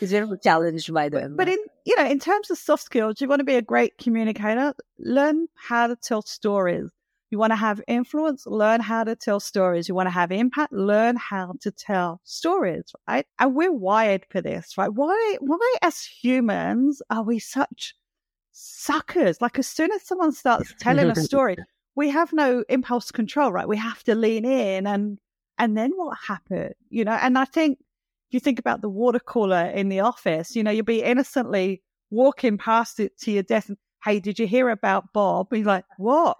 Because 0.00 0.28
we're 0.28 0.36
challenged 0.36 0.92
by 0.92 1.08
them. 1.08 1.36
But 1.36 1.48
in 1.48 1.58
you 1.84 1.96
know, 1.96 2.06
in 2.06 2.18
terms 2.18 2.50
of 2.50 2.58
soft 2.58 2.82
skills, 2.82 3.20
you 3.20 3.28
want 3.28 3.40
to 3.40 3.44
be 3.44 3.54
a 3.54 3.62
great 3.62 3.96
communicator. 3.98 4.74
Learn 4.98 5.46
how 5.54 5.86
to 5.86 5.96
tell 5.96 6.22
stories. 6.22 6.90
You 7.30 7.38
want 7.38 7.50
to 7.50 7.56
have 7.56 7.80
influence, 7.88 8.46
learn 8.46 8.80
how 8.80 9.02
to 9.04 9.16
tell 9.16 9.40
stories. 9.40 9.88
You 9.88 9.94
want 9.94 10.06
to 10.06 10.12
have 10.12 10.30
impact, 10.30 10.72
learn 10.72 11.16
how 11.16 11.54
to 11.60 11.72
tell 11.72 12.20
stories, 12.22 12.94
right? 13.08 13.26
And 13.38 13.54
we're 13.54 13.72
wired 13.72 14.26
for 14.30 14.40
this, 14.40 14.78
right? 14.78 14.92
Why, 14.92 15.36
why 15.40 15.74
as 15.82 16.00
humans 16.00 17.02
are 17.10 17.24
we 17.24 17.40
such 17.40 17.96
suckers? 18.52 19.40
Like 19.40 19.58
as 19.58 19.66
soon 19.66 19.90
as 19.92 20.02
someone 20.02 20.32
starts 20.32 20.72
telling 20.80 21.10
a 21.10 21.16
story, 21.16 21.56
we 21.96 22.10
have 22.10 22.32
no 22.32 22.64
impulse 22.68 23.10
control, 23.10 23.50
right? 23.50 23.66
We 23.66 23.76
have 23.76 24.04
to 24.04 24.14
lean 24.14 24.44
in 24.44 24.86
and, 24.86 25.18
and 25.58 25.76
then 25.76 25.92
what 25.96 26.16
happened, 26.28 26.74
you 26.90 27.04
know? 27.04 27.18
And 27.20 27.36
I 27.36 27.44
think 27.44 27.78
if 28.28 28.34
you 28.34 28.40
think 28.40 28.60
about 28.60 28.82
the 28.82 28.88
water 28.88 29.20
cooler 29.20 29.66
in 29.66 29.88
the 29.88 30.00
office, 30.00 30.54
you 30.54 30.62
know, 30.62 30.70
you'll 30.70 30.84
be 30.84 31.02
innocently 31.02 31.82
walking 32.10 32.56
past 32.56 33.00
it 33.00 33.18
to 33.18 33.32
your 33.32 33.42
desk 33.42 33.68
and, 33.68 33.78
hey, 34.04 34.20
did 34.20 34.38
you 34.38 34.46
hear 34.46 34.68
about 34.68 35.12
Bob? 35.12 35.48
And 35.50 35.60
you're 35.60 35.66
like, 35.66 35.84
what? 35.96 36.36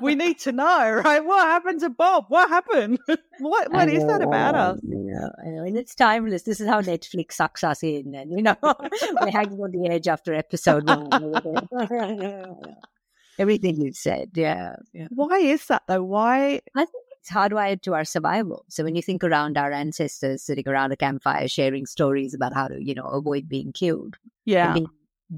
We 0.00 0.14
need 0.14 0.38
to 0.40 0.52
know, 0.52 1.02
right? 1.04 1.24
What 1.24 1.46
happened 1.46 1.80
to 1.80 1.90
Bob? 1.90 2.26
What 2.28 2.48
happened? 2.48 2.98
what 3.40 3.72
what 3.72 3.88
is 3.88 4.04
that 4.06 4.22
about 4.22 4.54
us? 4.54 4.80
Yeah, 4.82 5.28
I 5.44 5.48
know. 5.50 5.64
And 5.64 5.76
it's 5.76 5.94
timeless. 5.94 6.42
This 6.42 6.60
is 6.60 6.68
how 6.68 6.80
Netflix 6.80 7.32
sucks 7.32 7.64
us 7.64 7.82
in. 7.82 8.14
And, 8.14 8.30
you 8.30 8.42
know, 8.42 8.56
we're 8.62 9.30
hanging 9.30 9.60
on 9.60 9.70
the 9.70 9.88
edge 9.90 10.08
after 10.08 10.34
episode 10.34 10.88
one. 10.88 11.10
everything 13.38 13.80
you've 13.80 13.96
said. 13.96 14.30
Yeah, 14.34 14.76
yeah. 14.92 15.08
Why 15.10 15.38
is 15.38 15.66
that 15.66 15.82
though? 15.88 16.02
Why? 16.02 16.60
I 16.74 16.84
think 16.84 17.04
it's 17.20 17.30
hardwired 17.30 17.82
to 17.82 17.94
our 17.94 18.04
survival. 18.04 18.64
So 18.68 18.84
when 18.84 18.94
you 18.94 19.02
think 19.02 19.22
around 19.24 19.58
our 19.58 19.72
ancestors 19.72 20.42
sitting 20.42 20.66
around 20.68 20.92
a 20.92 20.96
campfire 20.96 21.48
sharing 21.48 21.86
stories 21.86 22.34
about 22.34 22.54
how 22.54 22.68
to, 22.68 22.82
you 22.82 22.94
know, 22.94 23.04
avoid 23.04 23.48
being 23.48 23.72
killed, 23.72 24.16
Yeah. 24.44 24.76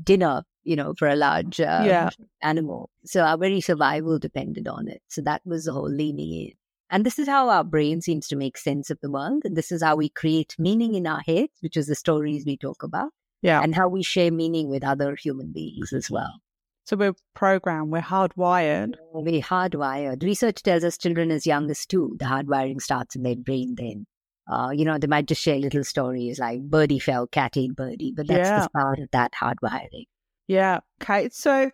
dinner, 0.05 0.43
you 0.65 0.77
know, 0.77 0.95
for 0.99 1.09
a 1.09 1.17
large 1.17 1.61
uh, 1.61 1.83
Yeah. 1.85 2.11
animal. 2.43 2.91
So 3.05 3.23
our 3.23 3.37
very 3.39 3.61
survival 3.61 4.19
depended 4.19 4.69
on 4.69 4.89
it. 4.89 5.03
So 5.09 5.23
that 5.23 5.43
was 5.45 5.65
the 5.65 5.73
whole 5.73 5.91
leaning 5.91 6.33
in. 6.33 6.53
And 6.91 7.07
this 7.07 7.19
is 7.19 7.27
how 7.27 7.49
our 7.49 7.65
brain 7.65 8.01
seems 8.03 8.29
to 8.29 8.37
make 8.37 8.59
sense 8.59 8.91
of 8.91 8.99
the 9.01 9.11
world. 9.11 9.43
And 9.45 9.57
this 9.57 9.73
is 9.73 9.83
how 9.83 9.97
we 9.97 10.09
create 10.11 10.55
meaning 10.59 10.95
in 10.95 11.07
our 11.07 11.21
heads, 11.27 11.53
which 11.61 11.77
is 11.77 11.87
the 11.87 11.95
stories 11.95 12.45
we 12.45 12.57
talk 12.57 12.83
about, 12.83 13.11
Yeah. 13.41 13.63
and 13.63 13.75
how 13.75 13.89
we 13.89 14.03
share 14.03 14.31
meaning 14.31 14.69
with 14.69 14.85
other 14.85 15.17
human 15.17 15.53
beings 15.53 15.93
as 15.95 16.11
well. 16.11 16.41
So 16.85 16.97
we're 16.97 17.15
programmed. 17.35 17.93
We're 17.93 18.03
hardwired. 18.03 18.95
We're 19.15 19.41
hardwired. 19.41 20.23
Research 20.23 20.63
tells 20.63 20.85
us 20.85 20.99
children 20.99 21.31
as 21.31 21.47
young 21.47 21.71
as 21.71 21.87
two, 21.87 22.15
the 22.19 22.25
hardwiring 22.27 22.83
starts 22.83 23.17
in 23.17 23.23
their 23.23 23.37
brain 23.37 23.75
then. 23.77 24.05
Uh, 24.51 24.71
you 24.75 24.85
know, 24.85 24.99
they 24.99 25.07
might 25.07 25.27
just 25.27 25.41
share 25.41 25.57
little 25.61 25.85
stories 25.85 26.41
like 26.41 26.61
birdie 26.63 26.99
fell, 26.99 27.29
cat 27.29 27.57
ate 27.57 27.75
birdie, 27.77 28.13
but 28.15 28.27
that's 28.27 28.49
Yeah. 28.49 28.59
the 28.59 28.69
start 28.69 28.99
of 28.99 29.09
that 29.13 29.33
hardwiring. 29.41 30.07
Yeah. 30.53 30.81
Okay. 31.03 31.31
So 31.33 31.71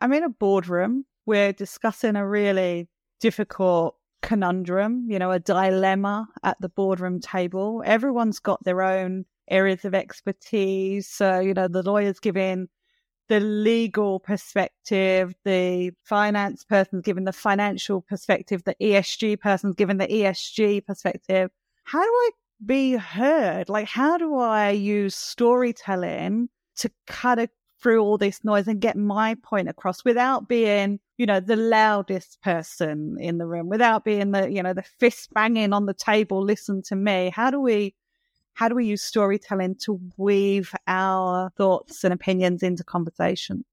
I'm 0.00 0.12
in 0.12 0.22
a 0.22 0.28
boardroom. 0.28 1.04
We're 1.26 1.52
discussing 1.52 2.14
a 2.14 2.24
really 2.24 2.88
difficult 3.18 3.96
conundrum, 4.22 5.06
you 5.08 5.18
know, 5.18 5.32
a 5.32 5.40
dilemma 5.40 6.28
at 6.44 6.56
the 6.60 6.68
boardroom 6.68 7.18
table. 7.18 7.82
Everyone's 7.84 8.38
got 8.38 8.62
their 8.62 8.82
own 8.82 9.24
areas 9.50 9.84
of 9.84 9.96
expertise. 9.96 11.08
So, 11.08 11.40
you 11.40 11.54
know, 11.54 11.66
the 11.66 11.82
lawyer's 11.82 12.20
giving 12.20 12.68
the 13.26 13.40
legal 13.40 14.20
perspective, 14.20 15.34
the 15.44 15.90
finance 16.04 16.64
person's 16.64 17.02
giving 17.02 17.24
the 17.24 17.32
financial 17.32 18.00
perspective, 18.00 18.62
the 18.62 18.76
ESG 18.80 19.40
person's 19.40 19.74
giving 19.74 19.96
the 19.96 20.06
ESG 20.06 20.86
perspective. 20.86 21.50
How 21.82 22.00
do 22.00 22.08
I 22.08 22.30
be 22.64 22.92
heard? 22.92 23.68
Like, 23.68 23.88
how 23.88 24.18
do 24.18 24.36
I 24.36 24.70
use 24.70 25.16
storytelling 25.16 26.48
to 26.76 26.90
cut 27.06 27.38
a, 27.38 27.48
through 27.80 28.00
all 28.00 28.18
this 28.18 28.42
noise 28.44 28.68
and 28.68 28.80
get 28.80 28.96
my 28.96 29.36
point 29.42 29.68
across 29.68 30.04
without 30.04 30.48
being, 30.48 30.98
you 31.18 31.26
know, 31.26 31.40
the 31.40 31.56
loudest 31.56 32.40
person 32.42 33.16
in 33.20 33.38
the 33.38 33.46
room, 33.46 33.68
without 33.68 34.04
being 34.04 34.32
the, 34.32 34.50
you 34.50 34.62
know, 34.62 34.72
the 34.72 34.82
fist 34.82 35.32
banging 35.34 35.72
on 35.72 35.86
the 35.86 35.94
table, 35.94 36.42
listen 36.42 36.82
to 36.82 36.96
me. 36.96 37.30
How 37.34 37.50
do 37.50 37.60
we, 37.60 37.94
how 38.54 38.68
do 38.68 38.74
we 38.74 38.86
use 38.86 39.02
storytelling 39.02 39.76
to 39.82 40.00
weave 40.16 40.74
our 40.86 41.50
thoughts 41.56 42.04
and 42.04 42.14
opinions 42.14 42.62
into 42.62 42.82
conversation? 42.82 43.64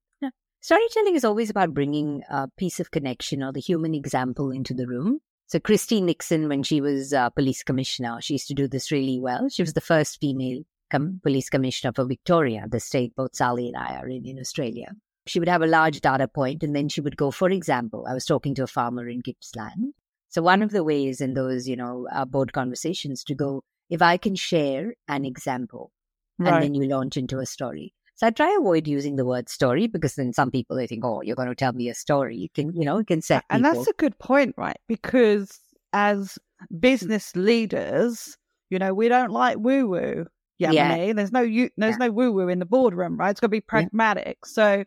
Storytelling 0.64 1.14
is 1.14 1.26
always 1.26 1.50
about 1.50 1.74
bringing 1.74 2.22
a 2.30 2.48
piece 2.56 2.80
of 2.80 2.90
connection 2.90 3.42
or 3.42 3.52
the 3.52 3.60
human 3.60 3.94
example 3.94 4.50
into 4.50 4.72
the 4.72 4.86
room. 4.86 5.20
So, 5.46 5.58
Christine 5.58 6.06
Nixon, 6.06 6.48
when 6.48 6.62
she 6.62 6.80
was 6.80 7.12
uh, 7.12 7.28
police 7.28 7.62
commissioner, 7.62 8.16
she 8.22 8.32
used 8.32 8.48
to 8.48 8.54
do 8.54 8.66
this 8.66 8.90
really 8.90 9.20
well. 9.20 9.50
She 9.50 9.60
was 9.60 9.74
the 9.74 9.82
first 9.82 10.18
female 10.22 10.62
com- 10.90 11.20
police 11.22 11.48
commissioner 11.50 11.92
for 11.94 12.04
Victoria, 12.04 12.66
the 12.68 12.80
state 12.80 13.14
both 13.16 13.34
Sally 13.34 13.68
and 13.68 13.76
I 13.76 13.96
are 13.96 14.08
in 14.08 14.26
in 14.26 14.38
Australia. 14.38 14.92
She 15.26 15.38
would 15.38 15.48
have 15.48 15.62
a 15.62 15.66
large 15.66 16.00
data 16.00 16.28
point 16.28 16.62
and 16.62 16.76
then 16.76 16.88
she 16.88 17.00
would 17.00 17.16
go, 17.16 17.30
for 17.30 17.48
example, 17.50 18.06
I 18.08 18.12
was 18.12 18.26
talking 18.26 18.54
to 18.56 18.64
a 18.64 18.66
farmer 18.66 19.08
in 19.08 19.20
Gippsland. 19.20 19.94
So, 20.28 20.42
one 20.42 20.62
of 20.62 20.70
the 20.70 20.84
ways 20.84 21.20
in 21.20 21.34
those, 21.34 21.68
you 21.68 21.76
know, 21.76 22.06
uh, 22.12 22.24
board 22.24 22.52
conversations 22.52 23.24
to 23.24 23.34
go, 23.34 23.62
if 23.88 24.02
I 24.02 24.16
can 24.16 24.34
share 24.34 24.94
an 25.08 25.24
example, 25.24 25.92
and 26.38 26.62
then 26.62 26.74
you 26.74 26.88
launch 26.88 27.16
into 27.16 27.38
a 27.38 27.46
story. 27.46 27.94
So 28.16 28.28
I 28.28 28.30
try 28.30 28.56
avoid 28.58 28.86
using 28.86 29.16
the 29.16 29.24
word 29.24 29.48
story 29.48 29.86
because 29.88 30.14
then 30.14 30.32
some 30.32 30.50
people 30.50 30.76
they 30.76 30.86
think, 30.86 31.04
oh, 31.04 31.20
you're 31.22 31.36
going 31.36 31.48
to 31.48 31.54
tell 31.54 31.72
me 31.72 31.88
a 31.88 31.94
story. 31.94 32.36
You 32.36 32.48
can, 32.48 32.74
you 32.74 32.84
know, 32.84 32.98
you 32.98 33.04
can 33.04 33.22
set 33.22 33.44
and 33.50 33.64
people. 33.64 33.78
that's 33.78 33.90
a 33.90 33.94
good 33.94 34.18
point, 34.18 34.54
right? 34.56 34.78
Because 34.86 35.58
as 35.92 36.38
business 36.78 37.34
leaders, 37.34 38.36
you 38.70 38.78
know, 38.78 38.94
we 38.94 39.08
don't 39.08 39.32
like 39.32 39.58
woo 39.58 39.88
woo. 39.88 40.26
Yeah, 40.58 40.70
Yeah. 40.72 41.12
there's 41.12 41.32
no 41.32 41.40
you, 41.40 41.70
there's 41.76 41.96
Yeah. 41.98 42.06
no 42.06 42.12
woo 42.12 42.32
woo 42.32 42.48
in 42.48 42.58
the 42.60 42.66
boardroom, 42.66 43.16
right? 43.16 43.30
It's 43.30 43.40
got 43.40 43.46
to 43.46 43.50
be 43.50 43.60
pragmatic. 43.60 44.46
So, 44.46 44.84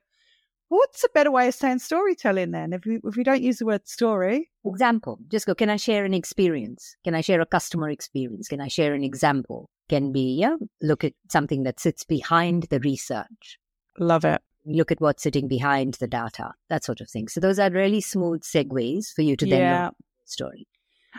what's 0.69 1.03
a 1.03 1.10
better 1.13 1.32
way 1.32 1.47
of 1.47 1.56
saying 1.56 1.80
storytelling 1.80 2.51
then? 2.51 2.73
If 2.73 2.86
we 2.86 2.99
if 3.03 3.15
we 3.15 3.23
don't 3.23 3.41
use 3.41 3.58
the 3.60 3.65
word 3.65 3.88
story, 3.88 4.49
example. 4.65 5.19
Just 5.30 5.45
go. 5.45 5.56
Can 5.56 5.69
I 5.69 5.75
share 5.77 6.06
an 6.06 6.13
experience? 6.13 6.95
Can 7.03 7.15
I 7.15 7.21
share 7.21 7.41
a 7.41 7.45
customer 7.45 7.89
experience? 7.89 8.47
Can 8.47 8.62
I 8.62 8.67
share 8.67 8.93
an 8.93 9.03
example? 9.03 9.69
Can 9.89 10.12
be 10.12 10.36
yeah. 10.39 10.56
Look 10.82 11.03
at 11.03 11.13
something 11.30 11.63
that 11.63 11.80
sits 11.80 12.03
behind 12.03 12.63
the 12.69 12.80
research. 12.80 13.60
love 13.99 14.23
it. 14.25 14.41
Look 14.65 14.91
at 14.91 14.99
what's 15.01 15.23
sitting 15.23 15.47
behind 15.47 15.95
the 15.95 16.08
data. 16.08 16.51
That 16.69 16.84
sort 16.84 17.01
of 17.01 17.10
thing. 17.10 17.30
So 17.30 17.39
those 17.39 17.58
are 17.58 17.69
really 17.71 17.99
smooth 18.01 18.43
segues 18.43 19.12
for 19.13 19.21
you 19.23 19.36
to 19.38 19.45
then 19.45 19.60
Yeah. 19.62 19.89
story. 20.25 20.67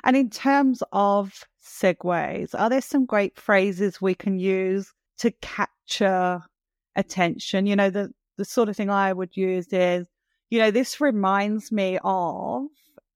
And 0.05 0.16
in 0.16 0.31
terms 0.31 0.83
of 0.92 1.44
segues, 1.62 2.55
are 2.59 2.70
there 2.70 2.81
some 2.81 3.07
great 3.07 3.38
phrases 3.38 4.01
we 4.01 4.14
can 4.14 4.38
use 4.38 4.92
to 5.18 5.31
capture 5.42 6.40
attention? 6.96 7.66
You 7.66 7.77
know, 7.77 7.90
the, 7.90 8.11
the 8.37 8.44
sort 8.44 8.68
of 8.68 8.77
thing 8.77 8.90
I 8.90 9.12
would 9.12 9.37
use 9.37 9.72
is, 9.72 10.07
you 10.51 10.59
know, 10.59 10.70
this 10.70 11.01
reminds 11.01 11.72
me 11.72 11.98
of, 12.05 12.66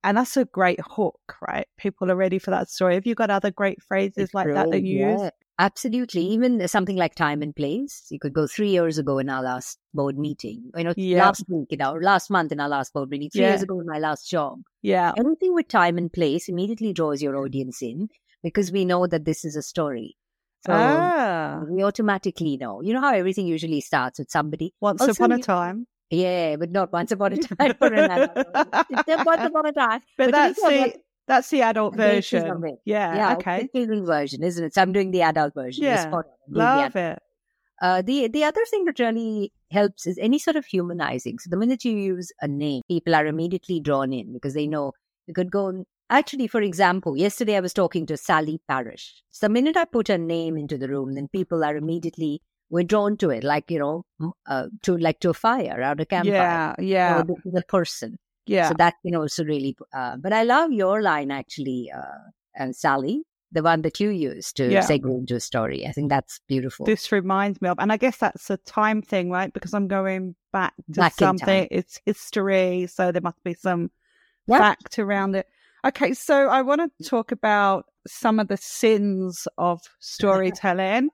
and 0.04 0.16
that's 0.16 0.36
a 0.36 0.44
great 0.46 0.80
hook, 0.84 1.36
right? 1.48 1.66
People 1.78 2.10
are 2.10 2.16
ready 2.16 2.38
for 2.38 2.50
that 2.50 2.68
story. 2.68 2.94
Have 2.94 3.06
you 3.06 3.14
got 3.14 3.30
other 3.30 3.50
great 3.50 3.82
phrases 3.82 4.16
It's 4.16 4.34
like 4.34 4.48
that 4.48 4.70
that 4.70 4.70
brilliant, 4.70 4.86
you 4.86 5.08
use? 5.10 5.30
Absolutely. 5.62 6.22
Even 6.36 6.66
something 6.68 6.96
like 6.96 7.14
time 7.14 7.40
and 7.40 7.54
place. 7.54 8.06
You 8.10 8.18
could 8.18 8.32
go 8.38 8.46
three 8.48 8.70
years 8.70 8.98
ago 8.98 9.18
in 9.18 9.28
our 9.34 9.42
last 9.42 9.78
board 9.94 10.18
meeting. 10.18 10.70
You 10.76 10.84
know, 10.84 10.94
Yeah. 10.96 11.24
last 11.26 11.44
week 11.48 11.68
in 11.76 11.80
our 11.80 12.00
last 12.02 12.30
month 12.30 12.50
in 12.56 12.58
our 12.64 12.68
last 12.68 12.92
board 12.92 13.10
meeting. 13.10 13.30
Three 13.30 13.42
Yeah. 13.42 13.50
years 13.50 13.62
ago 13.62 13.78
in 13.80 13.86
my 13.86 13.98
last 14.06 14.28
job. 14.28 14.58
Yeah. 14.82 15.12
Anything 15.16 15.54
with 15.54 15.68
time 15.68 15.98
and 16.02 16.12
place 16.12 16.48
immediately 16.48 16.92
draws 16.92 17.22
your 17.22 17.36
audience 17.44 17.80
in 17.90 18.08
because 18.42 18.72
we 18.72 18.84
know 18.84 19.06
that 19.06 19.24
this 19.24 19.44
is 19.44 19.54
a 19.54 19.62
story. 19.62 20.16
So 20.66 20.72
ah, 20.74 21.60
we 21.70 21.84
automatically 21.84 22.56
know. 22.56 22.82
You 22.82 22.94
know 22.94 23.00
how 23.06 23.14
everything 23.14 23.46
usually 23.46 23.80
starts 23.80 24.18
with 24.18 24.30
somebody. 24.30 24.74
once 24.80 25.00
Also, 25.00 25.12
upon 25.12 25.32
a 25.32 25.36
you- 25.38 25.42
time. 25.54 25.86
Yeah, 26.10 26.56
but 26.56 26.70
not 26.70 26.92
once 26.92 27.10
upon 27.12 27.32
a 27.32 27.36
time 27.48 27.74
for 27.78 27.86
an 28.00 28.10
adult. 28.10 28.46
It's 28.90 29.06
just 29.12 29.26
once 29.26 29.42
upon 29.50 29.66
a 29.66 29.72
time. 29.72 30.00
But, 30.18 30.26
you 30.26 30.32
that's 30.32 30.60
the 30.60 30.94
that's 31.26 31.50
the 31.50 31.62
adult 31.62 31.96
version. 31.96 32.78
Yeah, 32.84 33.14
Yeah, 33.16 33.36
okay. 33.36 33.62
the 33.62 33.78
children's 33.78 34.08
version, 34.08 34.42
isn't 34.42 34.64
it? 34.64 34.74
So 34.74 34.82
I'm 34.82 34.92
doing 34.92 35.10
the 35.10 35.22
adult 35.22 35.54
version. 35.54 35.84
Yeah. 35.84 36.04
I'm 36.04 36.10
the 36.48 36.58
Love 36.58 36.96
it. 36.96 37.18
Uh, 37.80 38.00
the 38.00 38.28
the 38.28 38.44
other 38.44 38.64
thing 38.70 38.84
that 38.84 38.98
really 39.00 39.52
helps 39.72 40.06
is 40.06 40.16
any 40.18 40.38
sort 40.38 40.56
of 40.56 40.64
humanizing. 40.64 41.38
So 41.38 41.50
the 41.50 41.56
minute 41.56 41.84
you 41.84 41.96
use 41.96 42.30
a 42.40 42.46
name, 42.46 42.82
people 42.88 43.14
are 43.14 43.26
immediately 43.26 43.80
drawn 43.80 44.12
in 44.12 44.32
because 44.32 44.54
they 44.54 44.68
know 44.68 44.92
you 45.26 45.34
could 45.34 45.50
go. 45.50 45.66
And, 45.68 45.84
actually, 46.08 46.46
for 46.46 46.60
example, 46.60 47.16
yesterday 47.16 47.56
I 47.56 47.60
was 47.60 47.74
talking 47.74 48.06
to 48.06 48.16
Sally 48.16 48.60
Parish. 48.68 49.22
So 49.30 49.46
the 49.46 49.52
minute 49.52 49.76
I 49.76 49.84
put 49.84 50.10
a 50.10 50.18
name 50.18 50.56
into 50.56 50.78
the 50.78 50.88
room, 50.88 51.14
then 51.14 51.26
people 51.26 51.64
are 51.64 51.76
immediately 51.76 52.40
we're 52.70 52.84
drawn 52.84 53.16
to 53.18 53.30
it, 53.30 53.44
like 53.44 53.70
you 53.70 53.78
know, 53.78 54.04
uh, 54.46 54.66
to 54.82 54.96
like 54.96 55.20
to 55.20 55.30
a 55.30 55.34
fire 55.34 55.74
around 55.76 56.00
a 56.00 56.06
campfire. 56.06 56.32
Yeah, 56.32 56.74
yeah, 56.78 57.22
this 57.22 57.36
is 57.44 57.54
a 57.54 57.62
person. 57.62 58.18
Yeah. 58.46 58.68
So 58.68 58.74
that 58.74 58.94
can 59.04 59.14
also 59.16 59.44
really. 59.44 59.76
Uh, 59.92 60.16
but 60.16 60.32
I 60.32 60.42
love 60.42 60.72
your 60.72 61.02
line 61.02 61.30
actually, 61.30 61.90
uh, 61.94 62.30
and 62.54 62.74
Sally, 62.74 63.22
the 63.52 63.62
one 63.62 63.82
that 63.82 64.00
you 64.00 64.10
used 64.10 64.56
to 64.56 64.70
Yeah. 64.70 64.82
segue 64.82 65.04
into 65.18 65.36
a 65.36 65.40
story. 65.40 65.86
I 65.86 65.92
think 65.92 66.08
that's 66.08 66.40
beautiful. 66.48 66.86
this 66.86 67.12
reminds 67.12 67.60
me 67.60 67.68
of, 67.68 67.78
and 67.78 67.92
I 67.92 67.96
guess 67.96 68.18
that's 68.18 68.50
a 68.50 68.56
time 68.58 69.02
thing, 69.02 69.30
right? 69.30 69.52
Because 69.52 69.74
I'm 69.74 69.88
going 69.88 70.34
back 70.52 70.74
to 70.92 71.00
Back 71.00 71.14
something. 71.14 71.68
It's 71.70 72.00
history, 72.06 72.86
so 72.88 73.12
there 73.12 73.22
must 73.22 73.42
be 73.44 73.54
some 73.54 73.90
Yeah. 74.46 74.58
fact 74.58 74.98
around 74.98 75.36
it. 75.36 75.46
Okay, 75.84 76.14
so 76.14 76.48
I 76.48 76.62
want 76.62 76.80
to 76.80 77.08
talk 77.08 77.32
about 77.32 77.86
some 78.06 78.38
of 78.40 78.48
the 78.48 78.56
sins 78.56 79.48
of 79.58 79.80
storytelling 80.00 81.10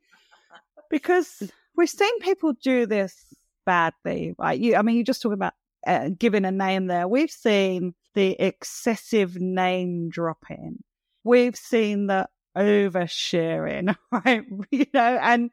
because 0.90 1.50
we've 1.76 1.90
seen 1.90 2.18
people 2.20 2.52
do 2.62 2.86
this 2.86 3.34
badly, 3.66 4.34
right? 4.38 4.58
You, 4.58 4.76
I 4.76 4.82
mean, 4.82 4.96
you 4.96 5.04
just 5.04 5.22
talk 5.22 5.32
about 5.32 5.54
uh, 5.86 6.10
giving 6.18 6.44
a 6.44 6.50
name 6.50 6.86
there. 6.86 7.06
We've 7.08 7.30
seen 7.30 7.94
the 8.14 8.32
excessive 8.40 9.36
name 9.40 10.08
dropping. 10.10 10.82
We've 11.24 11.56
seen 11.56 12.06
the 12.06 12.28
oversharing, 12.56 13.94
right? 14.12 14.44
You 14.70 14.86
know, 14.94 15.18
and 15.22 15.50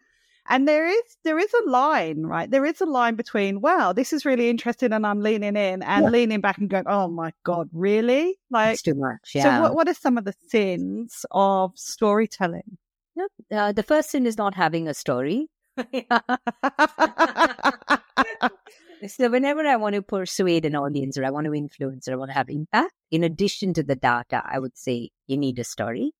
and 0.48 0.68
there 0.68 0.88
is 0.88 1.04
there 1.24 1.40
is 1.40 1.52
a 1.66 1.70
line, 1.70 2.24
right? 2.24 2.50
There 2.50 2.66
is 2.66 2.80
a 2.82 2.86
line 2.86 3.16
between 3.16 3.62
wow, 3.62 3.94
this 3.94 4.14
is 4.14 4.26
really 4.26 4.50
interesting, 4.50 4.94
and 4.94 5.06
I'm 5.06 5.22
leaning 5.22 5.56
in, 5.56 5.84
and 5.84 6.06
Yeah. 6.06 6.10
leaning 6.10 6.42
back 6.42 6.58
and 6.58 6.70
going, 6.70 6.86
oh 6.88 7.08
my 7.08 7.34
god, 7.44 7.70
really? 7.74 8.38
Like, 8.50 8.74
it's 8.74 8.82
too 8.84 8.96
much. 8.96 9.32
Yeah. 9.36 9.44
so 9.58 9.62
what 9.64 9.76
what 9.76 9.88
are 9.88 9.94
some 9.94 10.18
of 10.18 10.26
the 10.26 10.34
sins 10.48 11.26
of 11.32 11.72
storytelling? 11.76 12.78
Yep. 13.16 13.32
Uh, 13.52 13.72
the 13.72 13.84
first 13.84 14.12
sin 14.12 14.26
is 14.26 14.38
not 14.38 14.54
having 14.56 14.88
a 14.88 14.94
story. 14.94 15.48
so 19.08 19.29
whenever 19.29 19.65
I 19.65 19.75
want 19.75 19.95
to 19.95 20.01
persuade 20.01 20.65
an 20.65 20.75
audience 20.75 21.17
or 21.17 21.25
I 21.25 21.29
want 21.29 21.45
to 21.45 21.53
influence 21.53 22.08
or 22.08 22.13
I 22.13 22.15
want 22.15 22.29
to 22.29 22.36
have 22.36 22.49
impact, 22.49 22.93
in 23.12 23.23
addition 23.23 23.73
to 23.75 23.84
the 23.84 23.95
data, 23.95 24.43
I 24.45 24.60
would 24.60 24.77
say 24.77 25.10
you 25.27 25.38
need 25.38 25.60
a 25.60 25.63
story. 25.63 26.13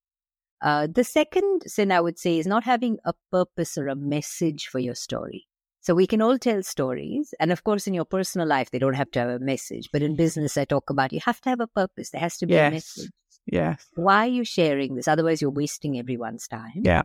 Uh, 0.62 0.86
the 0.90 1.04
second 1.04 1.62
sin 1.66 1.92
I 1.92 2.00
would 2.00 2.18
say 2.18 2.38
is 2.38 2.46
not 2.46 2.64
having 2.64 2.98
a 3.04 3.12
purpose 3.30 3.76
or 3.76 3.88
a 3.88 3.96
message 3.96 4.68
for 4.68 4.78
your 4.78 4.94
story. 4.94 5.46
So 5.80 5.94
we 5.94 6.06
can 6.06 6.20
all 6.20 6.38
tell 6.38 6.62
stories. 6.62 7.32
And 7.38 7.52
of 7.52 7.62
course, 7.62 7.86
in 7.86 7.94
your 7.94 8.04
personal 8.04 8.48
life, 8.48 8.70
they 8.70 8.78
don't 8.78 8.94
have 8.94 9.10
to 9.12 9.20
have 9.20 9.28
a 9.28 9.38
message. 9.38 9.88
But 9.92 10.02
in 10.02 10.16
business, 10.16 10.56
I 10.56 10.64
talk 10.64 10.90
about 10.90 11.12
you 11.12 11.20
have 11.24 11.40
to 11.42 11.50
have 11.50 11.60
a 11.60 11.68
purpose. 11.68 12.10
There 12.10 12.20
has 12.20 12.38
to 12.38 12.46
be 12.46 12.54
yes. 12.54 12.68
a 12.68 12.74
message. 12.74 13.10
Yes. 13.46 13.86
Why 13.94 14.26
are 14.26 14.30
you 14.30 14.44
sharing 14.44 14.96
this? 14.96 15.06
Otherwise, 15.06 15.40
you're 15.40 15.50
wasting 15.50 15.98
everyone's 15.98 16.48
time. 16.48 16.82
Yeah. 16.82 17.02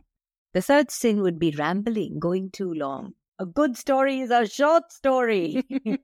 The 0.54 0.62
third 0.62 0.90
sin 0.90 1.22
would 1.22 1.38
be 1.38 1.52
rambling, 1.52 2.18
going 2.20 2.50
too 2.50 2.74
long. 2.74 3.14
A 3.42 3.46
good 3.46 3.76
story 3.76 4.20
is 4.20 4.30
a 4.30 4.46
short 4.48 4.92
story. 4.92 5.64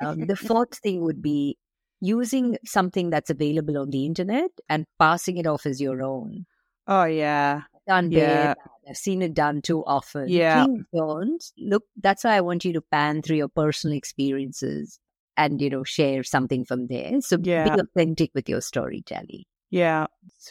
um, 0.00 0.26
the 0.26 0.34
fourth 0.36 0.78
thing 0.78 1.02
would 1.02 1.20
be 1.20 1.58
using 2.00 2.56
something 2.64 3.10
that's 3.10 3.28
available 3.28 3.76
on 3.76 3.90
the 3.90 4.06
internet 4.06 4.50
and 4.70 4.86
passing 4.98 5.36
it 5.36 5.46
off 5.46 5.66
as 5.66 5.78
your 5.78 6.02
own. 6.02 6.46
Oh 6.86 7.04
yeah. 7.04 7.62
Done 7.86 8.10
Yeah. 8.10 8.54
bad. 8.54 8.56
I've 8.88 8.96
seen 8.96 9.20
it 9.20 9.34
done 9.34 9.60
too 9.60 9.84
often. 9.84 10.28
Yeah. 10.30 10.64
Please 10.64 10.84
don't. 10.94 11.44
Look, 11.58 11.84
that's 12.00 12.24
why 12.24 12.36
I 12.36 12.40
want 12.40 12.64
you 12.64 12.72
to 12.72 12.80
pan 12.80 13.20
through 13.20 13.36
your 13.36 13.48
personal 13.48 13.94
experiences 13.96 14.98
and, 15.36 15.60
you 15.60 15.68
know, 15.68 15.84
share 15.84 16.22
something 16.24 16.64
from 16.64 16.86
there. 16.86 17.20
So 17.20 17.36
Yeah. 17.36 17.74
be 17.74 17.80
authentic 17.82 18.30
with 18.34 18.48
your 18.48 18.62
storytelling. 18.62 19.44
Yeah. 19.68 20.06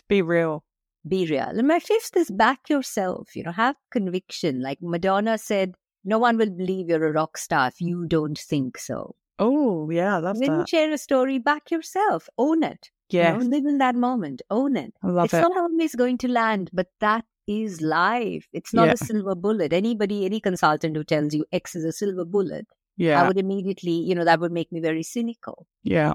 Be 0.07 0.21
real. 0.21 0.63
Be 1.07 1.25
real. 1.27 1.43
And 1.59 1.67
my 1.67 1.79
fifth 1.79 2.15
is 2.17 2.31
back 2.31 2.69
yourself, 2.69 3.35
you 3.35 3.43
know, 3.43 3.51
have 3.51 3.75
conviction. 3.91 4.61
Like 4.61 4.79
Madonna 4.81 5.37
said, 5.37 5.75
no 6.03 6.17
one 6.17 6.37
will 6.37 6.49
believe 6.49 6.89
you're 6.89 7.05
a 7.07 7.11
rock 7.11 7.37
star 7.37 7.67
if 7.67 7.79
you 7.79 8.05
don't 8.07 8.37
think 8.37 8.77
so. 8.77 9.15
Oh 9.37 9.89
yeah, 9.89 10.15
I 10.15 10.19
love 10.19 10.37
when 10.37 10.51
you 10.51 10.57
that. 10.59 10.69
share 10.69 10.91
a 10.91 10.97
story, 10.97 11.37
back 11.39 11.69
yourself, 11.69 12.27
own 12.37 12.63
it. 12.63 12.89
You 13.11 13.19
Yeah. 13.19 13.33
know, 13.37 13.45
live 13.45 13.65
in 13.65 13.77
that 13.79 13.95
moment, 13.95 14.41
own 14.49 14.75
it. 14.77 14.93
I 15.03 15.07
love 15.09 15.25
it's 15.25 15.33
it. 15.33 15.41
not 15.41 15.55
always 15.57 15.93
going 15.93 16.17
to 16.19 16.27
land, 16.27 16.69
but 16.73 16.87
that 17.01 17.25
is 17.45 17.81
life. 17.81 18.47
It's 18.53 18.73
not 18.73 18.87
Yeah. 18.87 18.93
a 18.93 18.97
silver 18.97 19.35
bullet. 19.35 19.73
Anybody, 19.73 20.25
any 20.25 20.39
consultant 20.39 20.95
who 20.95 21.03
tells 21.03 21.33
you 21.35 21.45
X 21.51 21.75
is 21.75 21.85
a 21.85 21.91
silver 21.91 22.25
bullet, 22.25 22.65
yeah. 22.97 23.21
I 23.21 23.27
would 23.27 23.37
immediately, 23.37 23.91
you 23.91 24.15
know, 24.15 24.23
that 24.25 24.39
would 24.39 24.51
make 24.51 24.71
me 24.71 24.79
very 24.79 25.03
cynical. 25.03 25.67
Yeah. 25.83 26.13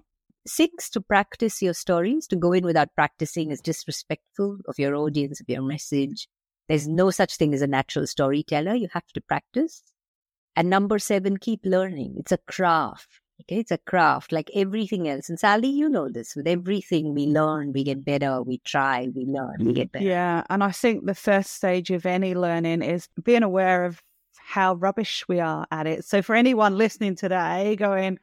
Six, 0.53 0.91
to 0.91 1.01
practice 1.01 1.63
your 1.63 1.75
stories. 1.75 2.27
To 2.27 2.37
go 2.37 2.53
in 2.53 2.65
without 2.65 2.93
practicing 2.97 3.53
is 3.53 3.61
disrespectful 3.61 4.59
of 4.67 4.81
your 4.81 4.97
audience, 4.97 5.41
of 5.41 5.49
your 5.49 5.63
message. 5.63 6.29
There's 6.69 6.89
no 6.89 7.11
such 7.11 7.37
thing 7.37 7.55
as 7.55 7.63
a 7.63 7.69
natural 7.69 8.05
storyteller. 8.07 8.75
You 8.75 8.89
have 8.93 9.07
to 9.15 9.21
practice. 9.21 9.85
And 10.57 10.69
number 10.69 10.99
seven, 10.99 11.37
keep 11.37 11.61
learning. 11.65 12.17
It's 12.19 12.33
a 12.33 12.39
craft. 12.39 13.21
Okay, 13.43 13.61
it's 13.61 13.71
a 13.71 13.79
craft 13.79 14.33
like 14.33 14.51
everything 14.53 15.09
else. 15.09 15.29
And 15.29 15.39
Sally, 15.39 15.69
you 15.69 15.89
know 15.89 16.09
this. 16.09 16.35
With 16.35 16.49
everything 16.49 17.15
we 17.15 17.27
learn, 17.27 17.73
we 17.73 17.85
get 17.85 18.05
better. 18.05 18.43
We 18.43 18.59
try, 18.59 19.09
we 19.15 19.27
learn, 19.27 19.57
we 19.61 19.73
get 19.73 19.93
better. 19.93 20.05
Yeah. 20.05 20.43
And 20.51 20.65
I 20.65 20.73
think 20.73 21.07
the 21.07 21.15
first 21.15 21.55
stage 21.55 21.91
of 21.91 22.05
any 22.05 22.35
learning 22.35 22.83
is 22.83 23.09
being 23.23 23.45
aware 23.45 23.85
of 23.85 24.03
how 24.37 24.75
rubbish 24.75 25.25
we 25.29 25.39
are 25.39 25.65
at 25.71 25.87
it. 25.87 26.05
So 26.05 26.23
for 26.23 26.35
anyone 26.35 26.77
listening 26.77 27.15
today 27.15 27.77
going, 27.77 28.19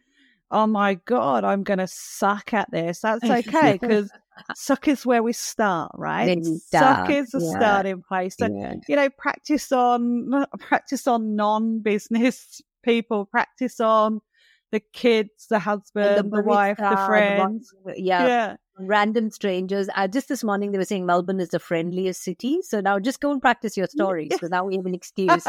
Oh 0.49 0.67
my 0.67 0.95
God, 1.05 1.43
I'm 1.43 1.63
going 1.63 1.79
to 1.79 1.87
suck 1.87 2.53
at 2.53 2.69
this. 2.71 3.01
That's 3.01 3.23
okay 3.29 3.73
because 3.73 4.09
suck 4.55 4.87
is 4.87 5.05
where 5.05 5.21
we 5.23 5.33
start, 5.33 5.91
right? 5.95 6.37
We 6.37 6.59
Suck 6.69 7.09
is 7.09 7.31
the 7.31 7.39
yeah. 7.41 7.59
starting 7.59 8.03
place. 8.07 8.35
So, 8.37 8.47
Yeah. 8.47 8.75
you 8.87 8.95
know, 8.95 9.09
practice 9.09 9.71
on, 9.71 10.45
practice 10.59 11.07
on 11.07 11.35
non-business 11.35 12.61
people, 12.83 13.25
practice 13.25 13.79
on 13.79 14.21
the 14.71 14.79
kids, 14.79 15.47
the 15.49 15.59
husband, 15.59 16.17
And 16.17 16.31
the, 16.31 16.41
wife, 16.41 16.77
barista, 16.77 16.89
the 16.89 16.95
the 16.95 17.05
friends. 17.05 17.73
bar- 17.83 17.93
yeah, 17.97 18.27
yeah. 18.27 18.55
random 18.79 19.29
strangers. 19.31 19.87
Uh, 19.95 20.07
just 20.07 20.27
this 20.27 20.43
morning, 20.43 20.71
they 20.71 20.77
were 20.77 20.85
saying 20.85 21.05
Melbourne 21.05 21.39
is 21.39 21.49
the 21.49 21.59
friendliest 21.59 22.21
city. 22.21 22.61
So 22.61 22.81
now 22.81 22.99
just 22.99 23.19
go 23.21 23.31
and 23.31 23.41
practice 23.41 23.77
your 23.77 23.87
stories. 23.87 24.31
So 24.39 24.47
now 24.47 24.65
we 24.65 24.75
have 24.75 24.85
an 24.85 24.93
excuse. 25.01 25.45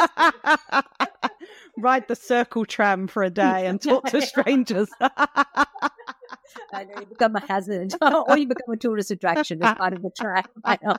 Ride 1.76 2.08
the 2.08 2.16
circle 2.16 2.64
tram 2.64 3.06
for 3.06 3.22
a 3.22 3.30
day 3.30 3.66
and 3.66 3.80
talk 3.80 4.06
to 4.06 4.20
strangers. 4.26 4.88
I 5.00 6.84
know 6.84 7.00
you 7.00 7.06
become 7.06 7.36
a 7.36 7.40
hazard, 7.40 7.94
or 8.00 8.36
you 8.36 8.46
become 8.46 8.72
a 8.72 8.76
tourist 8.76 9.10
attraction 9.10 9.62
as 9.62 9.74
part 9.74 9.92
of 9.92 10.02
the 10.02 10.10
track. 10.10 10.48
I 10.64 10.78
know. 10.82 10.96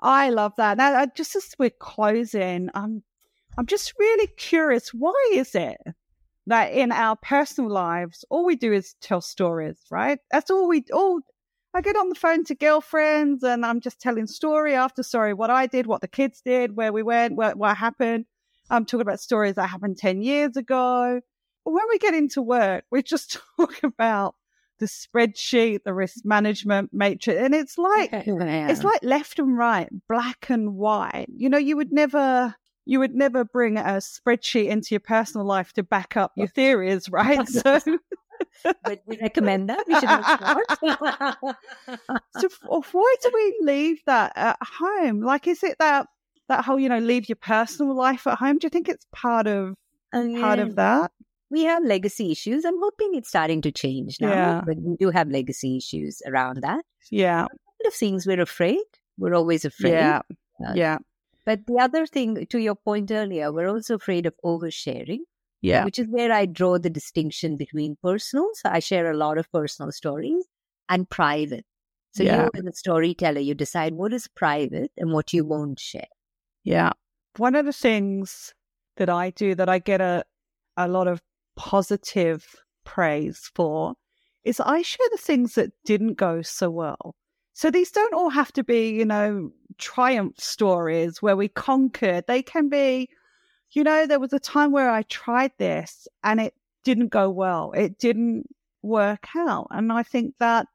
I 0.00 0.30
love 0.30 0.54
that. 0.56 0.78
Now, 0.78 1.02
uh, 1.02 1.06
just 1.14 1.36
as 1.36 1.54
we're 1.58 1.70
closing, 1.70 2.70
I'm, 2.74 3.02
I'm 3.58 3.66
just 3.66 3.94
really 3.98 4.28
curious. 4.36 4.92
Why 4.94 5.14
is 5.32 5.54
it 5.54 5.78
that 6.46 6.72
in 6.72 6.92
our 6.92 7.16
personal 7.16 7.70
lives, 7.70 8.24
all 8.30 8.44
we 8.44 8.56
do 8.56 8.72
is 8.72 8.94
tell 9.00 9.20
stories, 9.20 9.78
right? 9.90 10.18
That's 10.30 10.50
all 10.50 10.68
we 10.68 10.84
all. 10.92 11.20
I 11.74 11.80
get 11.80 11.96
on 11.96 12.10
the 12.10 12.14
phone 12.14 12.44
to 12.44 12.54
girlfriends 12.54 13.42
and 13.42 13.64
I'm 13.64 13.80
just 13.80 13.98
telling 13.98 14.26
story 14.26 14.74
after 14.74 15.02
story 15.02 15.32
what 15.32 15.48
I 15.48 15.66
did, 15.66 15.86
what 15.86 16.02
the 16.02 16.08
kids 16.08 16.42
did, 16.44 16.76
where 16.76 16.92
we 16.92 17.02
went, 17.02 17.34
what, 17.34 17.56
what 17.56 17.76
happened. 17.78 18.26
I'm 18.68 18.84
talking 18.84 19.00
about 19.02 19.20
stories 19.20 19.54
that 19.54 19.68
happened 19.68 19.96
10 19.96 20.20
years 20.20 20.56
ago. 20.56 21.20
When 21.64 21.84
we 21.88 21.98
get 21.98 22.12
into 22.12 22.42
work, 22.42 22.84
we 22.90 23.02
just 23.02 23.38
talk 23.56 23.82
about 23.82 24.34
the 24.80 24.86
spreadsheet, 24.86 25.84
the 25.84 25.94
risk 25.94 26.24
management 26.24 26.90
matrix. 26.92 27.40
And 27.40 27.54
it's 27.54 27.78
like, 27.78 28.10
it's 28.70 28.84
like 28.84 29.02
left 29.02 29.38
and 29.38 29.56
right, 29.56 29.88
black 30.08 30.50
and 30.50 30.74
white. 30.74 31.28
You 31.34 31.48
know, 31.48 31.58
you 31.58 31.76
would 31.76 31.92
never 31.92 32.54
you 32.84 32.98
would 32.98 33.14
never 33.14 33.44
bring 33.44 33.76
a 33.78 34.00
spreadsheet 34.00 34.68
into 34.68 34.88
your 34.94 35.00
personal 35.00 35.46
life 35.46 35.72
to 35.74 35.82
back 35.82 36.16
up 36.16 36.32
your 36.36 36.48
theories, 36.48 37.08
right? 37.08 37.46
So 37.48 37.80
but 38.84 39.02
we 39.06 39.18
recommend 39.20 39.68
that. 39.68 39.86
We 39.86 39.94
should 39.94 40.08
have 40.08 41.36
so 42.38 42.48
why 42.92 43.14
do 43.22 43.30
we 43.32 43.58
leave 43.62 44.00
that 44.06 44.32
at 44.34 44.56
home? 44.62 45.20
Like 45.20 45.46
is 45.46 45.62
it 45.62 45.76
that 45.78 46.08
that 46.48 46.64
whole, 46.64 46.78
you 46.78 46.88
know, 46.88 46.98
leave 46.98 47.28
your 47.28 47.36
personal 47.36 47.94
life 47.94 48.26
at 48.26 48.38
home? 48.38 48.58
Do 48.58 48.66
you 48.66 48.70
think 48.70 48.88
it's 48.88 49.06
part 49.12 49.46
of 49.46 49.74
part 50.12 50.58
of 50.58 50.74
that? 50.76 51.12
We 51.50 51.64
have 51.64 51.84
legacy 51.84 52.32
issues. 52.32 52.64
I'm 52.64 52.80
hoping 52.80 53.14
it's 53.14 53.28
starting 53.28 53.60
to 53.62 53.70
change 53.70 54.20
now, 54.20 54.30
Yeah. 54.30 54.62
but 54.64 54.76
we 54.78 54.96
do 54.96 55.10
have 55.10 55.28
legacy 55.28 55.76
issues 55.76 56.22
around 56.26 56.62
that. 56.62 56.84
Yeah. 57.10 57.40
A 57.40 57.42
lot 57.44 57.86
of 57.86 57.92
things 57.94 58.26
we're 58.26 58.40
afraid. 58.40 58.82
We're 59.18 59.34
always 59.34 59.64
afraid. 59.64 59.92
Yeah. 59.92 60.22
Uh, 60.66 60.72
Yeah. 60.74 60.98
But 61.44 61.66
the 61.66 61.78
other 61.78 62.06
thing, 62.06 62.46
to 62.46 62.58
your 62.58 62.76
point 62.76 63.10
earlier, 63.10 63.52
we're 63.52 63.68
also 63.68 63.96
afraid 63.96 64.26
of 64.26 64.34
oversharing, 64.44 65.20
uh, 65.20 65.24
Yeah. 65.60 65.84
which 65.84 65.98
is 65.98 66.06
where 66.08 66.32
I 66.32 66.46
draw 66.46 66.78
the 66.78 66.90
distinction 66.90 67.56
between 67.56 67.96
personal. 68.02 68.48
So 68.54 68.68
I 68.70 68.78
share 68.78 69.10
a 69.10 69.16
lot 69.16 69.38
of 69.38 69.50
personal 69.50 69.90
stories 69.92 70.46
and 70.88 71.08
private. 71.08 71.64
So 72.12 72.22
Yeah. 72.22 72.44
you, 72.44 72.50
as 72.54 72.64
a 72.66 72.72
storyteller, 72.72 73.40
you 73.40 73.54
decide 73.54 73.94
what 73.94 74.12
is 74.12 74.28
private 74.28 74.92
and 74.96 75.12
what 75.12 75.32
you 75.32 75.44
won't 75.44 75.80
share. 75.80 76.06
Yeah. 76.64 76.92
One 77.38 77.54
of 77.54 77.64
the 77.66 77.72
things 77.72 78.54
that 78.96 79.08
I 79.08 79.30
do 79.30 79.54
that 79.54 79.68
I 79.68 79.78
get 79.78 80.00
a, 80.00 80.24
a 80.76 80.86
lot 80.86 81.08
of 81.08 81.22
positive 81.56 82.44
praise 82.84 83.50
for 83.54 83.94
is 84.44 84.60
I 84.60 84.82
share 84.82 85.06
the 85.10 85.18
things 85.18 85.54
that 85.54 85.70
didn't 85.84 86.14
go 86.14 86.42
so 86.42 86.70
well. 86.70 87.14
So 87.54 87.70
these 87.70 87.90
don't 87.90 88.14
all 88.14 88.30
have 88.30 88.52
to 88.54 88.64
be, 88.64 88.90
you 88.90 89.04
know, 89.04 89.52
triumph 89.78 90.38
stories 90.38 91.20
where 91.20 91.36
we 91.36 91.48
conquered. 91.48 92.24
They 92.26 92.42
can 92.42 92.68
be, 92.68 93.10
you 93.72 93.84
know, 93.84 94.06
there 94.06 94.20
was 94.20 94.32
a 94.32 94.40
time 94.40 94.72
where 94.72 94.90
I 94.90 95.02
tried 95.02 95.52
this 95.58 96.08
and 96.24 96.40
it 96.40 96.54
didn't 96.84 97.08
go 97.08 97.30
well. 97.30 97.72
It 97.72 97.98
didn't 97.98 98.46
work 98.82 99.28
out. 99.36 99.68
And 99.70 99.92
I 99.92 100.02
think 100.02 100.34
that 100.38 100.66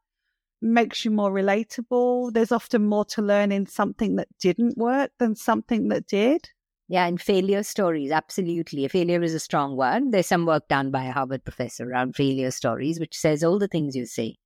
makes 0.62 1.06
you 1.06 1.12
more 1.12 1.32
relatable. 1.32 2.34
There's 2.34 2.52
often 2.52 2.86
more 2.86 3.06
to 3.06 3.22
learn 3.22 3.52
in 3.52 3.66
something 3.68 4.16
that 4.16 4.28
didn't 4.40 4.78
work 4.78 5.12
than 5.20 5.36
something 5.36 5.90
that 5.90 6.08
did. 6.08 6.50
Yeah, 6.90 7.06
and 7.06 7.20
failure 7.20 7.64
stories, 7.64 8.12
absolutely. 8.12 8.86
A 8.86 8.90
failure 8.90 9.22
is 9.22 9.34
a 9.34 9.40
strong 9.40 9.76
word. 9.76 10.12
There's 10.12 10.28
some 10.28 10.46
work 10.46 10.70
done 10.70 10.90
by 10.90 11.04
a 11.04 11.12
Harvard 11.12 11.44
professor 11.44 11.90
around 11.90 12.16
failure 12.16 12.52
stories, 12.52 13.00
which 13.00 13.18
says 13.18 13.44
all 13.44 13.60
the 13.60 13.68
things 13.68 13.96
you 13.96 14.06
say, 14.06 14.38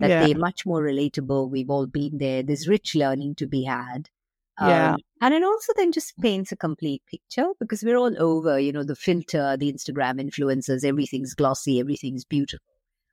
that 0.00 0.10
Yeah. 0.10 0.26
they're 0.26 0.36
much 0.38 0.66
more 0.66 0.82
relatable. 0.82 1.50
We've 1.50 1.70
all 1.70 1.86
been 1.86 2.18
there. 2.18 2.42
There's 2.42 2.66
rich 2.68 2.94
learning 2.94 3.36
to 3.36 3.46
be 3.46 3.62
had. 3.64 4.08
Yeah. 4.60 4.92
Um, 4.94 4.98
and 5.22 5.32
it 5.34 5.42
also 5.42 5.72
then 5.76 5.90
just 5.92 6.18
paints 6.18 6.52
a 6.52 6.56
complete 6.56 7.02
picture 7.10 7.46
because 7.58 7.82
we're 7.82 7.96
all 7.96 8.14
over, 8.22 8.58
you 8.58 8.72
know, 8.72 8.82
the 8.84 8.96
filter, 8.96 9.56
the 9.56 9.72
Instagram 9.72 10.20
influencers, 10.20 10.84
everything's 10.84 11.34
glossy, 11.34 11.80
everything's 11.80 12.24
beautiful. 12.24 12.64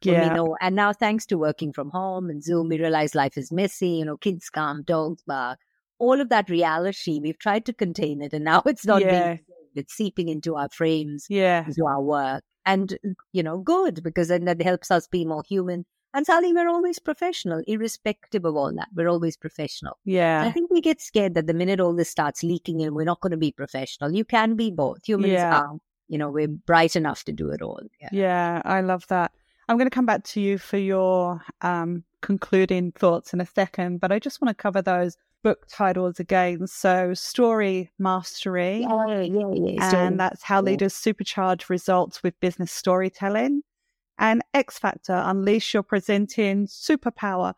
Yeah. 0.04 0.34
know, 0.36 0.56
and 0.62 0.76
now 0.76 0.94
thanks 0.94 1.26
to 1.28 1.38
working 1.38 1.74
from 1.74 1.90
home 1.90 2.30
and 2.30 2.44
Zoom, 2.44 2.70
we 2.70 2.80
realize 2.80 3.16
life 3.16 3.38
is 3.38 3.52
messy. 3.52 3.90
You 3.90 4.06
know, 4.06 4.18
kids 4.18 4.50
come, 4.50 4.84
dogs 4.84 5.24
bark. 5.26 5.58
All 6.00 6.22
of 6.22 6.30
that 6.30 6.50
reality, 6.50 7.20
we've 7.20 7.40
tried 7.40 7.66
to 7.66 7.74
contain 7.74 8.22
it, 8.22 8.32
and 8.34 8.46
now 8.46 8.62
it's 8.66 8.86
not 8.86 9.02
Yeah. 9.02 9.28
being. 9.28 9.40
It's 9.74 9.94
seeping 9.94 10.28
into 10.30 10.56
our 10.56 10.70
frames, 10.70 11.26
Yeah. 11.30 11.66
into 11.66 11.86
our 11.88 12.02
work, 12.02 12.44
and 12.66 12.98
you 13.32 13.42
know, 13.42 13.58
good 13.60 14.04
because 14.04 14.28
then 14.28 14.46
that 14.46 14.62
helps 14.62 14.92
us 14.92 15.08
be 15.08 15.26
more 15.26 15.44
human. 15.48 15.86
And 16.14 16.26
Sally, 16.26 16.54
we're 16.54 16.70
always 16.70 17.00
professional, 17.00 17.62
irrespective 17.68 18.46
of 18.46 18.56
all 18.56 18.74
that. 18.74 18.88
We're 18.96 19.10
always 19.10 19.38
professional. 19.38 19.98
Yeah. 20.06 20.44
I 20.44 20.52
think 20.52 20.72
we 20.72 20.82
get 20.82 21.02
scared 21.02 21.36
that 21.36 21.48
the 21.48 21.54
minute 21.54 21.80
all 21.80 21.94
this 21.94 22.10
starts 22.10 22.44
leaking 22.44 22.80
in, 22.80 22.94
we're 22.94 23.06
not 23.06 23.22
going 23.22 23.32
to 23.32 23.38
be 23.38 23.52
professional. 23.52 24.14
You 24.14 24.26
can 24.26 24.56
be 24.56 24.72
both. 24.72 25.06
Humans 25.08 25.34
Yeah. 25.34 25.60
are, 25.60 25.78
you 26.08 26.18
know, 26.18 26.30
we're 26.30 26.48
bright 26.48 26.96
enough 26.96 27.24
to 27.26 27.32
do 27.32 27.50
it 27.50 27.62
all. 27.62 27.82
Yeah. 28.02 28.10
Yeah. 28.12 28.62
I 28.66 28.82
love 28.82 29.06
that. 29.08 29.32
I'm 29.70 29.78
going 29.78 29.90
to 29.90 29.94
come 29.94 30.06
back 30.06 30.24
to 30.24 30.42
you 30.42 30.58
for 30.58 30.78
your 30.78 31.42
um, 31.62 32.04
concluding 32.22 32.94
thoughts 32.94 33.34
in 33.34 33.42
a 33.42 33.46
second, 33.46 34.00
but 34.00 34.12
I 34.14 34.20
just 34.20 34.42
want 34.42 34.58
to 34.58 34.62
cover 34.62 34.82
those 34.82 35.18
book 35.44 35.68
titles 35.70 36.20
again. 36.20 36.68
So, 36.68 37.14
Story 37.14 37.92
Mastery. 38.00 38.80
Yeah, 38.82 39.22
yeah, 39.22 39.52
yeah. 39.54 39.96
And 39.96 40.20
that's 40.20 40.42
how 40.42 40.62
leaders 40.62 40.94
supercharge 40.94 41.70
results 41.70 42.24
with 42.24 42.40
business 42.40 42.72
storytelling. 42.72 43.62
And 44.20 44.42
X 44.54 44.80
Factor, 44.80 45.14
Unleash 45.14 45.74
Your 45.74 45.84
Presenting 45.84 46.68
Superpower. 46.68 47.54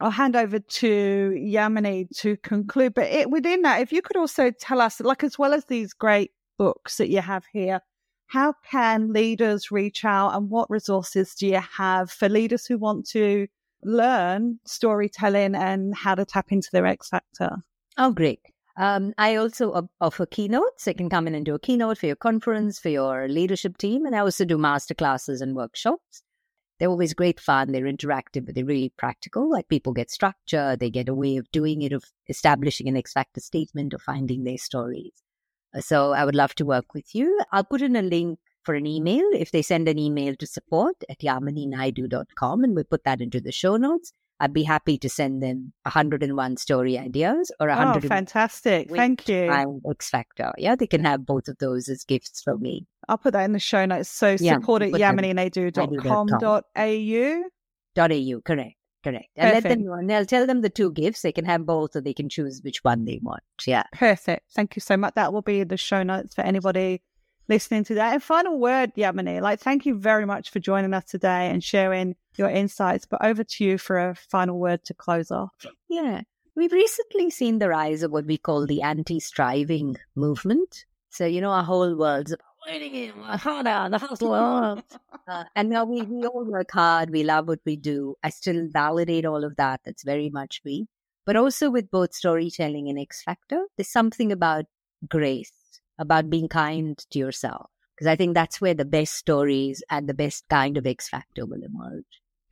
I'll 0.00 0.10
hand 0.10 0.36
over 0.36 0.58
to 0.58 1.34
Yamini 1.36 2.08
to 2.18 2.36
conclude. 2.38 2.94
But 2.94 3.08
it, 3.08 3.30
within 3.30 3.62
that, 3.62 3.80
if 3.80 3.92
you 3.92 4.02
could 4.02 4.16
also 4.16 4.50
tell 4.50 4.80
us, 4.80 5.00
like, 5.00 5.24
as 5.24 5.38
well 5.38 5.52
as 5.52 5.64
these 5.64 5.92
great 5.92 6.32
books 6.56 6.98
that 6.98 7.08
you 7.08 7.20
have 7.20 7.44
here, 7.52 7.80
how 8.26 8.54
can 8.70 9.12
leaders 9.12 9.70
reach 9.70 10.04
out 10.04 10.36
and 10.36 10.50
what 10.50 10.70
resources 10.70 11.34
do 11.34 11.46
you 11.46 11.60
have 11.76 12.10
for 12.10 12.28
leaders 12.28 12.66
who 12.66 12.78
want 12.78 13.08
to 13.08 13.46
learn 13.82 14.58
storytelling 14.66 15.54
and 15.54 15.94
how 15.96 16.14
to 16.14 16.24
tap 16.24 16.52
into 16.52 16.68
their 16.72 16.86
X 16.86 17.08
factor? 17.08 17.56
Oh, 17.96 18.12
great. 18.12 18.40
Um, 18.78 19.12
I 19.18 19.34
also 19.34 19.88
offer 20.00 20.24
keynotes. 20.24 20.86
You 20.86 20.94
can 20.94 21.10
come 21.10 21.26
in 21.26 21.34
and 21.34 21.44
do 21.44 21.56
a 21.56 21.58
keynote 21.58 21.98
for 21.98 22.06
your 22.06 22.16
conference, 22.16 22.78
for 22.78 22.90
your 22.90 23.26
leadership 23.26 23.76
team. 23.76 24.06
And 24.06 24.14
I 24.14 24.20
also 24.20 24.44
do 24.44 24.56
master 24.56 24.94
classes 24.94 25.40
and 25.40 25.56
workshops. 25.56 26.22
They're 26.78 26.88
always 26.88 27.12
great 27.12 27.40
fun. 27.40 27.72
They're 27.72 27.92
interactive, 27.92 28.46
but 28.46 28.54
they're 28.54 28.64
really 28.64 28.92
practical. 28.96 29.50
Like 29.50 29.68
people 29.68 29.92
get 29.92 30.12
structure, 30.12 30.76
they 30.76 30.90
get 30.90 31.08
a 31.08 31.14
way 31.14 31.36
of 31.36 31.50
doing 31.50 31.82
it, 31.82 31.92
of 31.92 32.04
establishing 32.28 32.86
an 32.86 32.96
X 32.96 33.12
factor 33.12 33.40
statement, 33.40 33.94
or 33.94 33.98
finding 33.98 34.44
their 34.44 34.58
stories. 34.58 35.10
Uh, 35.74 35.80
so 35.80 36.12
I 36.12 36.24
would 36.24 36.36
love 36.36 36.54
to 36.54 36.64
work 36.64 36.94
with 36.94 37.16
you. 37.16 37.36
I'll 37.50 37.64
put 37.64 37.82
in 37.82 37.96
a 37.96 38.02
link 38.02 38.38
for 38.62 38.76
an 38.76 38.86
email 38.86 39.24
if 39.32 39.50
they 39.50 39.62
send 39.62 39.88
an 39.88 39.98
email 39.98 40.36
to 40.36 40.46
support 40.46 40.94
at 41.10 41.18
yamininaidu.com 41.18 42.62
and 42.62 42.76
we 42.76 42.84
put 42.84 43.02
that 43.02 43.20
into 43.20 43.40
the 43.40 43.50
show 43.50 43.76
notes. 43.76 44.12
I'd 44.40 44.52
be 44.52 44.62
happy 44.62 44.98
to 44.98 45.08
send 45.08 45.42
them 45.42 45.72
101 45.82 46.58
story 46.58 46.96
ideas 46.96 47.50
or 47.58 47.66
100. 47.68 48.04
Oh, 48.04 48.08
fantastic. 48.08 48.88
Thank 48.90 49.28
you. 49.28 49.80
X 49.90 50.10
Factor. 50.10 50.52
Yeah, 50.58 50.76
they 50.76 50.86
can 50.86 51.04
have 51.04 51.26
both 51.26 51.48
of 51.48 51.58
those 51.58 51.88
as 51.88 52.04
gifts 52.04 52.42
from 52.42 52.62
me. 52.62 52.86
I'll 53.08 53.18
put 53.18 53.32
that 53.32 53.44
in 53.44 53.52
the 53.52 53.58
show 53.58 53.84
notes. 53.84 54.08
So 54.08 54.36
yeah, 54.38 54.54
support 54.54 54.82
at 54.82 54.92
yamininaidu.com.au. 54.92 57.42
.au, 58.00 58.40
correct. 58.42 58.76
Correct. 59.04 59.28
And 59.36 59.48
Perfect. 59.48 59.64
let 59.64 59.70
them 59.70 59.84
know. 59.84 59.92
And 59.94 60.12
I'll 60.12 60.26
tell 60.26 60.46
them 60.46 60.60
the 60.60 60.68
two 60.68 60.92
gifts. 60.92 61.22
They 61.22 61.32
can 61.32 61.44
have 61.44 61.64
both 61.64 61.96
or 61.96 62.00
they 62.00 62.14
can 62.14 62.28
choose 62.28 62.60
which 62.62 62.82
one 62.82 63.04
they 63.04 63.20
want. 63.22 63.42
Yeah. 63.64 63.84
Perfect. 63.92 64.52
Thank 64.54 64.76
you 64.76 64.80
so 64.80 64.96
much. 64.96 65.14
That 65.14 65.32
will 65.32 65.42
be 65.42 65.60
in 65.60 65.68
the 65.68 65.76
show 65.76 66.02
notes 66.02 66.34
for 66.34 66.42
anybody 66.42 67.02
listening 67.48 67.84
to 67.84 67.94
that. 67.94 68.12
And 68.12 68.22
final 68.22 68.58
word, 68.58 68.94
Yamini, 68.94 69.40
like 69.40 69.60
thank 69.60 69.86
you 69.86 69.98
very 69.98 70.26
much 70.26 70.50
for 70.50 70.60
joining 70.60 70.94
us 70.94 71.04
today 71.04 71.50
and 71.50 71.62
sharing 71.62 72.16
your 72.36 72.48
insights. 72.48 73.06
But 73.06 73.24
over 73.24 73.44
to 73.44 73.64
you 73.64 73.78
for 73.78 73.98
a 73.98 74.14
final 74.14 74.58
word 74.58 74.84
to 74.84 74.94
close 74.94 75.30
off. 75.30 75.52
Yeah. 75.88 76.22
We've 76.54 76.72
recently 76.72 77.30
seen 77.30 77.58
the 77.58 77.68
rise 77.68 78.02
of 78.02 78.10
what 78.10 78.26
we 78.26 78.36
call 78.36 78.66
the 78.66 78.82
anti 78.82 79.20
striving 79.20 79.96
movement. 80.16 80.86
So, 81.10 81.24
you 81.24 81.40
know, 81.40 81.50
our 81.50 81.62
whole 81.62 81.96
world's 81.96 82.34
harder, 82.66 83.88
the 83.90 83.98
hustle. 83.98 84.34
uh, 85.28 85.44
and 85.54 85.70
now 85.70 85.84
we, 85.84 86.02
we 86.02 86.26
all 86.26 86.44
work 86.44 86.70
hard. 86.72 87.10
We 87.10 87.22
love 87.22 87.48
what 87.48 87.60
we 87.64 87.76
do. 87.76 88.16
I 88.22 88.30
still 88.30 88.68
validate 88.70 89.24
all 89.24 89.44
of 89.44 89.56
that. 89.56 89.80
That's 89.84 90.02
very 90.02 90.30
much 90.30 90.60
me. 90.64 90.86
But 91.24 91.36
also 91.36 91.70
with 91.70 91.90
both 91.90 92.14
storytelling 92.14 92.88
and 92.88 92.98
X 92.98 93.22
Factor, 93.22 93.66
there's 93.76 93.88
something 93.88 94.32
about 94.32 94.64
grace 95.08 95.52
about 95.98 96.30
being 96.30 96.48
kind 96.48 96.98
to 97.10 97.18
yourself. 97.18 97.70
Because 97.94 98.06
I 98.06 98.16
think 98.16 98.34
that's 98.34 98.60
where 98.60 98.74
the 98.74 98.84
best 98.84 99.14
stories 99.14 99.82
and 99.90 100.08
the 100.08 100.14
best 100.14 100.48
kind 100.48 100.76
of 100.76 100.86
X 100.86 101.08
factor 101.08 101.44
will 101.44 101.62
emerge. 101.62 102.04